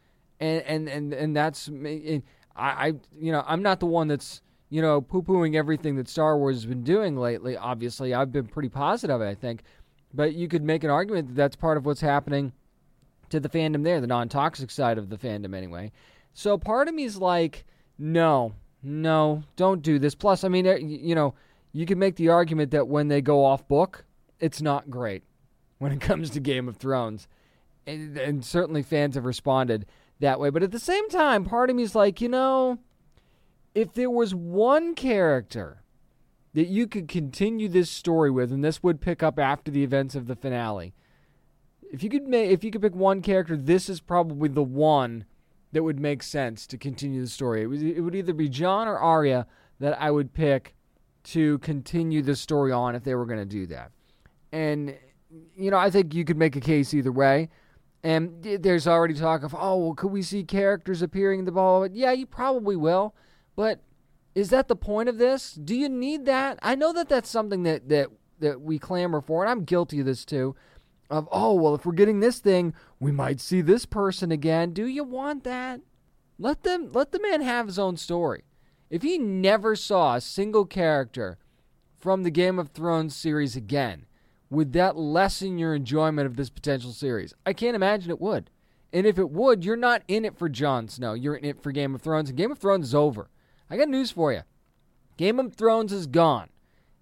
[0.40, 2.22] And and and, and that's and
[2.54, 2.86] I, I
[3.18, 6.56] you know, I'm not the one that's you know, poo pooing everything that Star Wars
[6.56, 7.56] has been doing lately.
[7.56, 9.62] Obviously, I've been pretty positive, I think.
[10.12, 12.52] But you could make an argument that that's part of what's happening
[13.30, 15.92] to the fandom there, the non toxic side of the fandom, anyway.
[16.32, 17.64] So part of me is like,
[17.98, 20.14] no, no, don't do this.
[20.14, 21.34] Plus, I mean, eh, you know,
[21.72, 24.04] you can make the argument that when they go off book,
[24.40, 25.22] it's not great
[25.78, 27.28] when it comes to Game of Thrones.
[27.86, 29.86] And, and certainly fans have responded
[30.20, 30.50] that way.
[30.50, 32.78] But at the same time, part of me is like, you know,
[33.74, 35.82] if there was one character
[36.54, 40.14] that you could continue this story with, and this would pick up after the events
[40.14, 40.94] of the finale,
[41.94, 45.26] if you could make, if you could pick one character, this is probably the one
[45.70, 47.62] that would make sense to continue the story.
[47.62, 49.46] It, was, it would either be Jon or Arya
[49.78, 50.74] that I would pick
[51.24, 53.92] to continue the story on if they were going to do that.
[54.50, 54.96] And,
[55.56, 57.48] you know, I think you could make a case either way.
[58.02, 61.86] And there's already talk of, oh, well, could we see characters appearing in the ball?
[61.86, 63.14] Yeah, you probably will.
[63.54, 63.78] But
[64.34, 65.52] is that the point of this?
[65.52, 66.58] Do you need that?
[66.60, 68.08] I know that that's something that, that,
[68.40, 70.56] that we clamor for, and I'm guilty of this too
[71.10, 74.72] of oh well if we're getting this thing we might see this person again.
[74.72, 75.80] Do you want that?
[76.38, 78.42] Let them let the man have his own story.
[78.90, 81.38] If he never saw a single character
[81.98, 84.06] from the game of thrones series again
[84.50, 87.34] would that lessen your enjoyment of this potential series?
[87.44, 88.50] I can't imagine it would.
[88.92, 91.14] And if it would you're not in it for Jon Snow.
[91.14, 92.28] You're in it for game of thrones.
[92.28, 93.28] And game of thrones is over.
[93.68, 94.42] I got news for you.
[95.16, 96.50] Game of thrones is gone.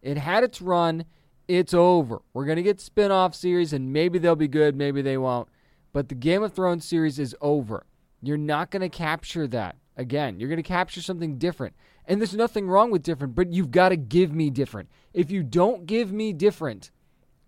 [0.01, 1.05] It had its run
[1.49, 2.23] it's over.
[2.33, 5.49] We're going to get spin off series, and maybe they'll be good, maybe they won't.
[5.93, 7.87] But the Game of Thrones series is over.
[8.23, 10.39] You're not going to capture that again.
[10.39, 11.75] You're going to capture something different.
[12.07, 14.89] And there's nothing wrong with different, but you've got to give me different.
[15.13, 16.91] If you don't give me different,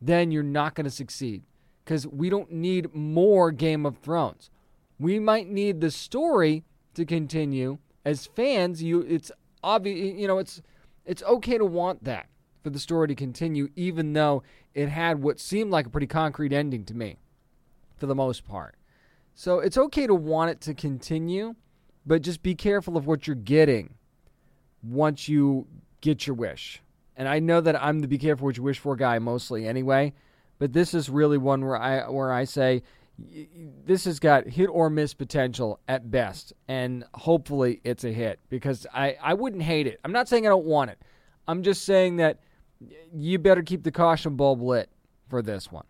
[0.01, 1.43] then you're not going to succeed
[1.85, 4.51] because we don't need more Game of Thrones.
[4.99, 6.65] We might need the story
[6.95, 7.79] to continue.
[8.05, 9.33] As fans, you it's
[9.63, 10.63] obvious, you know, it's
[11.05, 12.27] it's okay to want that
[12.65, 14.43] for the story to continue, even though
[14.73, 17.19] it had what seemed like a pretty concrete ending to me,
[17.99, 18.75] for the most part.
[19.35, 21.55] So it's okay to want it to continue,
[22.07, 23.95] but just be careful of what you're getting
[24.83, 25.67] once you
[26.01, 26.81] get your wish.
[27.17, 30.15] And I know that I'm the be careful what you wish for guy mostly anyway,
[30.59, 32.83] but this is really one where I where I say
[33.85, 38.87] this has got hit or miss potential at best, and hopefully it's a hit because
[38.93, 40.01] I I wouldn't hate it.
[40.03, 40.99] I'm not saying I don't want it.
[41.47, 42.41] I'm just saying that
[43.13, 44.91] you better keep the caution bulb lit
[45.29, 45.85] for this one.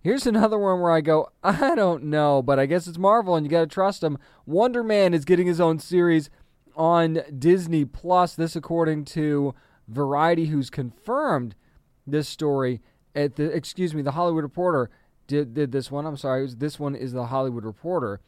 [0.00, 3.46] Here's another one where I go, I don't know, but I guess it's Marvel and
[3.46, 4.18] you got to trust them.
[4.46, 6.28] Wonder Man is getting his own series
[6.74, 8.34] on Disney Plus.
[8.34, 9.54] This, according to
[9.86, 11.54] Variety, who's confirmed
[12.04, 12.80] this story
[13.14, 14.90] at the, excuse me, the Hollywood Reporter
[15.28, 16.04] did, did this one.
[16.04, 18.20] I'm sorry, this one is the Hollywood Reporter.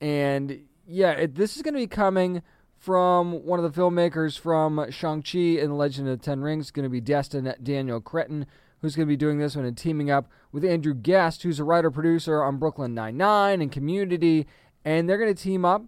[0.00, 2.42] And yeah, it, this is going to be coming
[2.80, 6.84] from one of the filmmakers from Shang-Chi and the Legend of the Ten Rings, going
[6.84, 8.46] to be Destin Daniel Cretton,
[8.80, 11.64] who's going to be doing this one and teaming up with Andrew Guest, who's a
[11.64, 14.46] writer-producer on Brooklyn Nine-Nine and Community,
[14.82, 15.84] and they're going to team up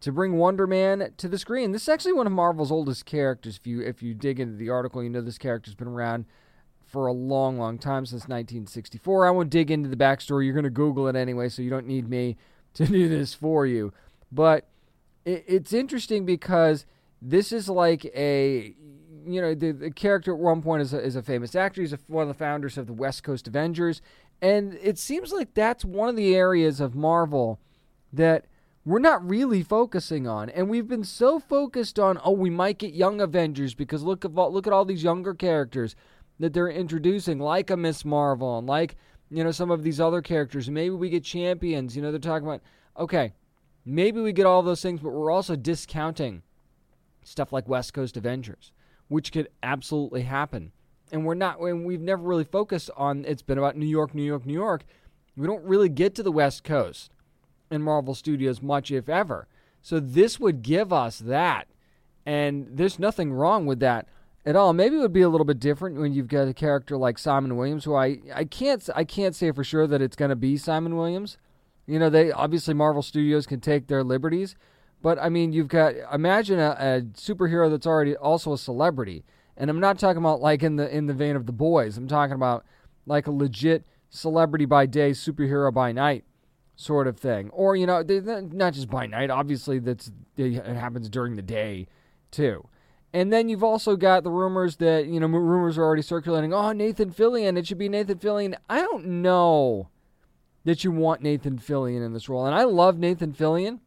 [0.00, 1.72] to bring Wonder Man to the screen.
[1.72, 3.56] This is actually one of Marvel's oldest characters.
[3.56, 6.26] If you if you dig into the article, you know this character's been around
[6.84, 9.26] for a long, long time since 1964.
[9.26, 10.44] I won't dig into the backstory.
[10.44, 12.36] You're going to Google it anyway, so you don't need me
[12.74, 13.94] to do this for you.
[14.30, 14.68] But
[15.24, 16.86] it, it's interesting because
[17.20, 18.74] this is like a
[19.26, 21.80] you know the, the character at one point is a, is a famous actor.
[21.80, 24.02] He's a, one of the founders of the West Coast Avengers,
[24.42, 27.60] And it seems like that's one of the areas of Marvel
[28.12, 28.46] that
[28.84, 30.50] we're not really focusing on.
[30.50, 34.34] And we've been so focused on, oh, we might get young Avengers because look at
[34.34, 35.96] look at all these younger characters
[36.38, 38.96] that they're introducing, like a Miss Marvel and like
[39.30, 40.68] you know some of these other characters.
[40.68, 41.96] Maybe we get champions.
[41.96, 42.60] You know, they're talking about
[42.98, 43.32] okay,
[43.84, 46.42] maybe we get all those things, but we're also discounting
[47.22, 48.72] stuff like West Coast Avengers,
[49.08, 50.72] which could absolutely happen.
[51.12, 53.24] And we're not, and we've never really focused on.
[53.26, 54.84] It's been about New York, New York, New York.
[55.36, 57.10] We don't really get to the West Coast
[57.70, 59.46] in Marvel Studios much, if ever.
[59.82, 61.68] So this would give us that.
[62.24, 64.08] And there's nothing wrong with that
[64.46, 64.72] at all.
[64.72, 67.56] Maybe it would be a little bit different when you've got a character like Simon
[67.56, 70.56] Williams, who I, I can't I can't say for sure that it's going to be
[70.56, 71.36] Simon Williams.
[71.86, 74.56] You know, they obviously Marvel Studios can take their liberties,
[75.02, 79.24] but I mean, you've got imagine a, a superhero that's already also a celebrity,
[79.56, 81.96] and I'm not talking about like in the in the vein of the boys.
[81.98, 82.64] I'm talking about
[83.06, 86.24] like a legit celebrity by day, superhero by night
[86.76, 87.50] sort of thing.
[87.50, 91.86] Or, you know, not just by night, obviously that's it happens during the day
[92.30, 92.68] too.
[93.12, 96.72] And then you've also got the rumors that, you know, rumors are already circulating, oh,
[96.72, 98.56] Nathan Fillion, it should be Nathan Fillion.
[98.68, 99.88] I don't know
[100.64, 102.46] that you want Nathan Fillion in this role.
[102.46, 103.80] And I love Nathan Fillion,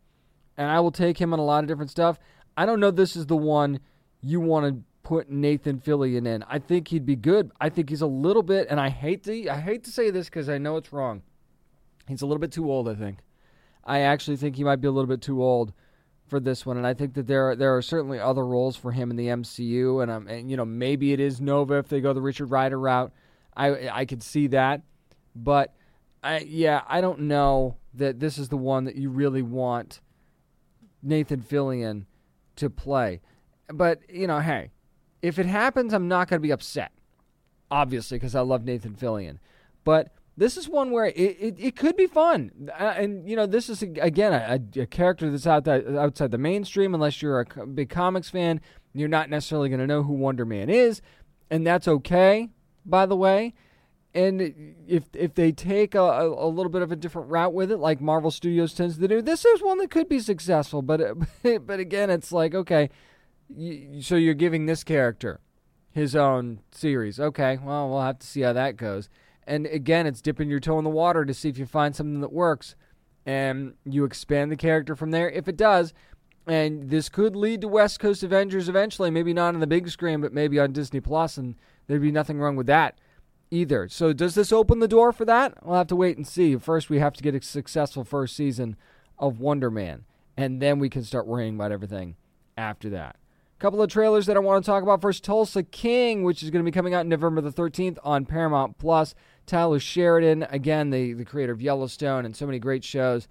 [0.58, 2.20] and I will take him on a lot of different stuff.
[2.56, 3.80] I don't know this is the one
[4.22, 6.44] you want to put Nathan Fillion in.
[6.50, 7.52] I think he'd be good.
[7.62, 10.28] I think he's a little bit, and I hate to I hate to say this
[10.28, 11.22] because I know it's wrong.
[12.08, 13.20] He's a little bit too old, I think.
[13.84, 15.72] I actually think he might be a little bit too old
[16.28, 18.92] for this one, and I think that there are, there are certainly other roles for
[18.92, 22.02] him in the MCU, and, um, and you know maybe it is Nova if they
[22.02, 23.14] go the Richard Rider route.
[23.56, 24.82] I I could see that,
[25.36, 25.74] but
[26.28, 30.02] I yeah I don't know that this is the one that you really want
[31.02, 32.06] Nathan Fillion
[32.58, 33.22] to play.
[33.70, 34.72] But you know, hey,
[35.22, 36.92] if it happens, I'm not going to be upset,
[37.70, 39.40] obviously, because I love Nathan Fillion.
[39.84, 42.70] But this is one where it, it, it could be fun.
[42.80, 46.38] Uh, and, you know, this is, again, a, a character that's out that, outside the
[46.38, 46.94] mainstream.
[46.94, 48.62] Unless you're a big comics fan,
[48.94, 51.02] you're not necessarily going to know who Wonder Man is.
[51.50, 52.50] And that's okay,
[52.86, 53.56] by the way.
[54.18, 57.78] And if if they take a, a, little bit of a different route with it,
[57.78, 60.82] like Marvel Studios tends to do, this is one that could be successful.
[60.82, 61.02] But
[61.68, 62.90] but again, it's like okay,
[64.02, 65.40] so you're giving this character
[65.92, 67.20] his own series.
[67.20, 69.08] Okay, well we'll have to see how that goes.
[69.46, 72.22] And again, it's dipping your toe in the water to see if you find something
[72.22, 72.76] that works.
[73.24, 75.30] And you expand the character from there.
[75.30, 75.94] If it does,
[76.48, 80.22] and this could lead to West Coast Avengers eventually, maybe not on the big screen,
[80.22, 81.56] but maybe on Disney Plus, and
[81.86, 82.98] there'd be nothing wrong with that
[83.52, 83.88] either.
[83.88, 85.66] So, does this open the door for that?
[85.66, 86.56] We'll have to wait and see.
[86.58, 88.76] First, we have to get a successful first season
[89.18, 92.16] of Wonder Man, and then we can start worrying about everything
[92.58, 93.18] after that.
[93.58, 95.02] A couple of trailers that I want to talk about.
[95.02, 98.78] First, Tulsa King, which is going to be coming out November the 13th on Paramount
[98.78, 99.16] Plus.
[99.48, 103.28] Taylor Sheridan, again, the, the creator of Yellowstone and so many great shows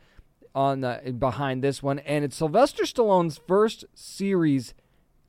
[0.55, 2.01] on the behind this one.
[2.01, 4.75] And it's Sylvester Stallone's first series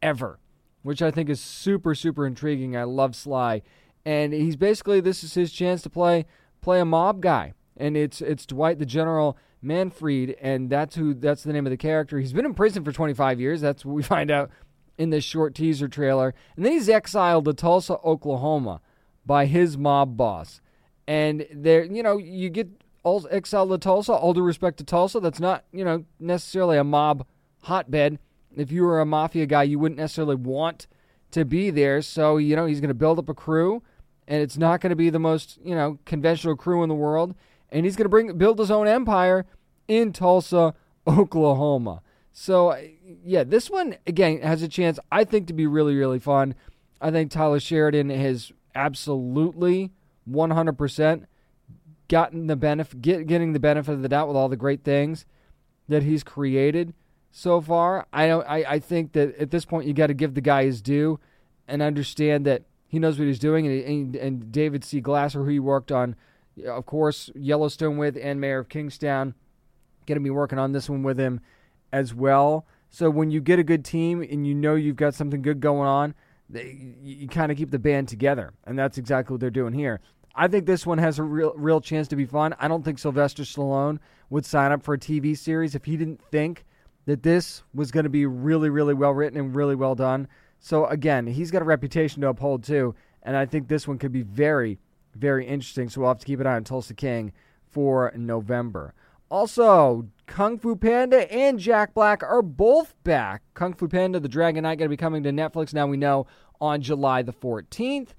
[0.02, 0.40] ever,
[0.82, 2.76] which I think is super, super intriguing.
[2.76, 3.62] I love Sly.
[4.08, 6.26] And he's basically this is his chance to play
[6.62, 7.54] play a mob guy.
[7.76, 11.78] And it's it's Dwight the General Manfred, and that's who that's the name of the
[11.78, 12.20] character.
[12.20, 13.62] He's been in prison for 25 years.
[13.62, 14.50] That's what we find out
[14.98, 16.34] in this short teaser trailer.
[16.56, 18.82] And then he's exiled to Tulsa, Oklahoma
[19.26, 20.62] by his mob boss
[21.08, 22.68] and there, you know, you get
[23.04, 24.14] all exiled to Tulsa.
[24.14, 27.26] All due respect to Tulsa, that's not, you know, necessarily a mob
[27.64, 28.20] hotbed.
[28.56, 30.88] If you were a mafia guy, you wouldn't necessarily want
[31.32, 32.02] to be there.
[32.02, 33.84] So, you know, he's going to build up a crew,
[34.28, 37.34] and it's not going to be the most, you know, conventional crew in the world.
[37.70, 39.46] And he's going to bring build his own empire
[39.88, 40.74] in Tulsa,
[41.08, 42.02] Oklahoma.
[42.32, 42.82] So, uh,
[43.24, 46.56] yeah, this one again has a chance, I think, to be really, really fun.
[47.02, 49.92] I think Taylor Sheridan has absolutely
[50.30, 51.26] 100%
[52.08, 55.26] gotten the benefit get, getting the benefit of the doubt with all the great things
[55.88, 56.94] that he's created
[57.32, 58.08] so far.
[58.14, 60.64] I don't I, I think that at this point you got to give the guy
[60.64, 61.20] his due
[61.68, 65.02] and understand that he knows what he's doing and, and, and David C.
[65.02, 66.16] Glasser who he worked on
[66.66, 69.36] of course Yellowstone with and Mayor of Kingstown
[70.08, 71.42] going to be working on this one with him
[71.92, 72.66] as well.
[72.90, 75.88] So when you get a good team and you know you've got something good going
[75.88, 76.16] on,
[76.50, 80.00] they, you kind of keep the band together, and that's exactly what they're doing here.
[80.34, 82.56] I think this one has a real real chance to be fun.
[82.60, 86.22] I don't think Sylvester Stallone would sign up for a TV series if he didn't
[86.32, 86.64] think
[87.06, 90.28] that this was going to be really really well written and really well done.
[90.60, 94.12] So again, he's got a reputation to uphold too, and I think this one could
[94.12, 94.80] be very
[95.18, 95.90] very interesting.
[95.90, 97.34] So we'll have to keep an eye on Tulsa King
[97.66, 98.94] for November.
[99.30, 103.42] Also, Kung Fu Panda and Jack Black are both back.
[103.54, 106.28] Kung Fu Panda, The Dragon Knight, going to be coming to Netflix now we know
[106.62, 108.10] on July the 14th.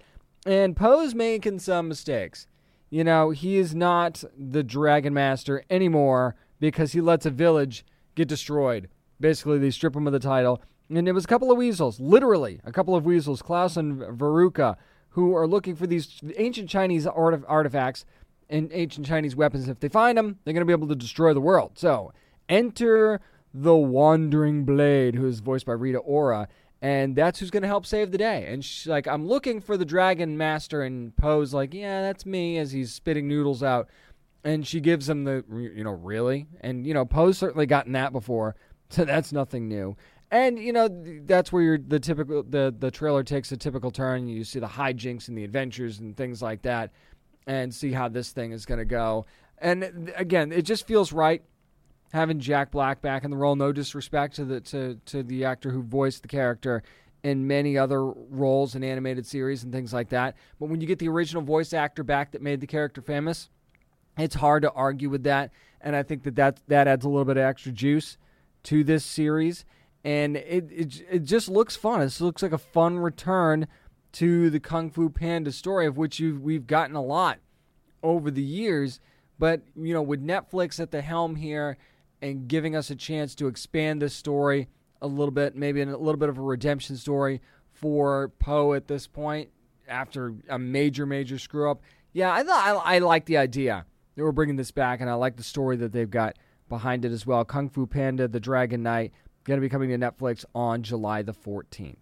[0.44, 2.46] And Po's making some mistakes.
[2.90, 7.84] you know, he is not the Dragon Master anymore because he lets a village
[8.14, 8.88] get destroyed.
[9.20, 10.62] Basically, they strip him of the title.
[10.90, 14.76] And it was a couple of weasels, literally a couple of weasels, Klaus and Veruca,
[15.10, 18.04] who are looking for these ancient Chinese artifacts
[18.48, 19.68] and ancient Chinese weapons.
[19.68, 21.72] If they find them, they're going to be able to destroy the world.
[21.74, 22.12] So,
[22.48, 23.20] enter
[23.52, 26.48] the Wandering Blade, who is voiced by Rita Ora,
[26.80, 28.46] and that's who's going to help save the day.
[28.46, 32.58] And she's like, I'm looking for the Dragon Master, and Po's like, Yeah, that's me,
[32.58, 33.88] as he's spitting noodles out.
[34.44, 36.46] And she gives him the, you know, really?
[36.60, 38.54] And, you know, Po's certainly gotten that before,
[38.88, 39.96] so that's nothing new.
[40.30, 40.88] And you know
[41.24, 44.28] that's where the typical the the trailer takes a typical turn.
[44.28, 46.90] You see the hijinks and the adventures and things like that,
[47.46, 49.24] and see how this thing is going to go.
[49.56, 51.42] And again, it just feels right
[52.12, 53.56] having Jack Black back in the role.
[53.56, 56.82] No disrespect to the to to the actor who voiced the character
[57.22, 60.36] in many other roles in animated series and things like that.
[60.60, 63.48] But when you get the original voice actor back that made the character famous,
[64.18, 65.50] it's hard to argue with that.
[65.80, 68.18] And I think that that, that adds a little bit of extra juice
[68.64, 69.64] to this series.
[70.08, 72.00] And it, it, it just looks fun.
[72.00, 73.66] It looks like a fun return
[74.12, 77.40] to the Kung Fu Panda story, of which you we've gotten a lot
[78.02, 79.00] over the years.
[79.38, 81.76] But, you know, with Netflix at the helm here,
[82.22, 84.68] and giving us a chance to expand this story
[85.00, 87.40] a little bit, maybe a little bit of a redemption story
[87.72, 89.50] for Po at this point
[89.86, 91.82] after a major, major screw up.
[92.12, 93.84] Yeah, I thought I, I like the idea
[94.16, 96.36] that we're bringing this back, and I like the story that they've got
[96.68, 97.44] behind it as well.
[97.44, 99.12] Kung Fu Panda: The Dragon Knight
[99.48, 101.96] going to be coming to Netflix on July the 14th.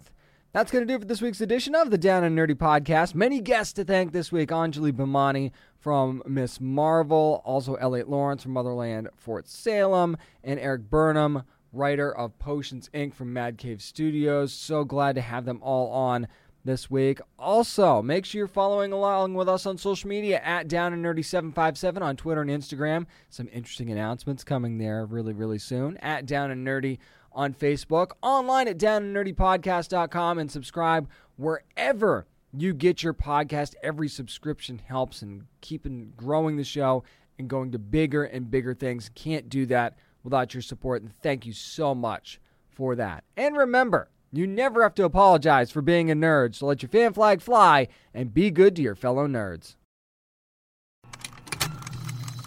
[0.52, 3.14] That's going to do it for this week's edition of the Down and Nerdy podcast.
[3.14, 8.52] Many guests to thank this week Anjali Bhimani from Miss Marvel, also Eliot Laurence from
[8.52, 13.14] Motherland Fort Salem, and Erik Burnham, writer of Potions Inc.
[13.14, 14.52] from Mad Cave Studios.
[14.52, 16.26] So glad to have them all on
[16.64, 17.20] this week.
[17.38, 21.24] Also, make sure you're following along with us on social media at Down and Nerdy
[21.24, 23.06] 757 on Twitter and Instagram.
[23.30, 25.96] Some interesting announcements coming there really, really soon.
[25.98, 26.98] At Down and Nerdy
[27.36, 33.74] on Facebook, online at downandnerdypodcast.com, and subscribe wherever you get your podcast.
[33.82, 37.04] Every subscription helps in keeping growing the show
[37.38, 39.10] and going to bigger and bigger things.
[39.14, 43.22] Can't do that without your support, and thank you so much for that.
[43.36, 47.12] And remember, you never have to apologize for being a nerd, so let your fan
[47.12, 49.76] flag fly and be good to your fellow nerds.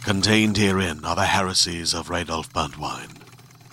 [0.04, 3.19] Contained herein are the heresies of Radolf Burntwine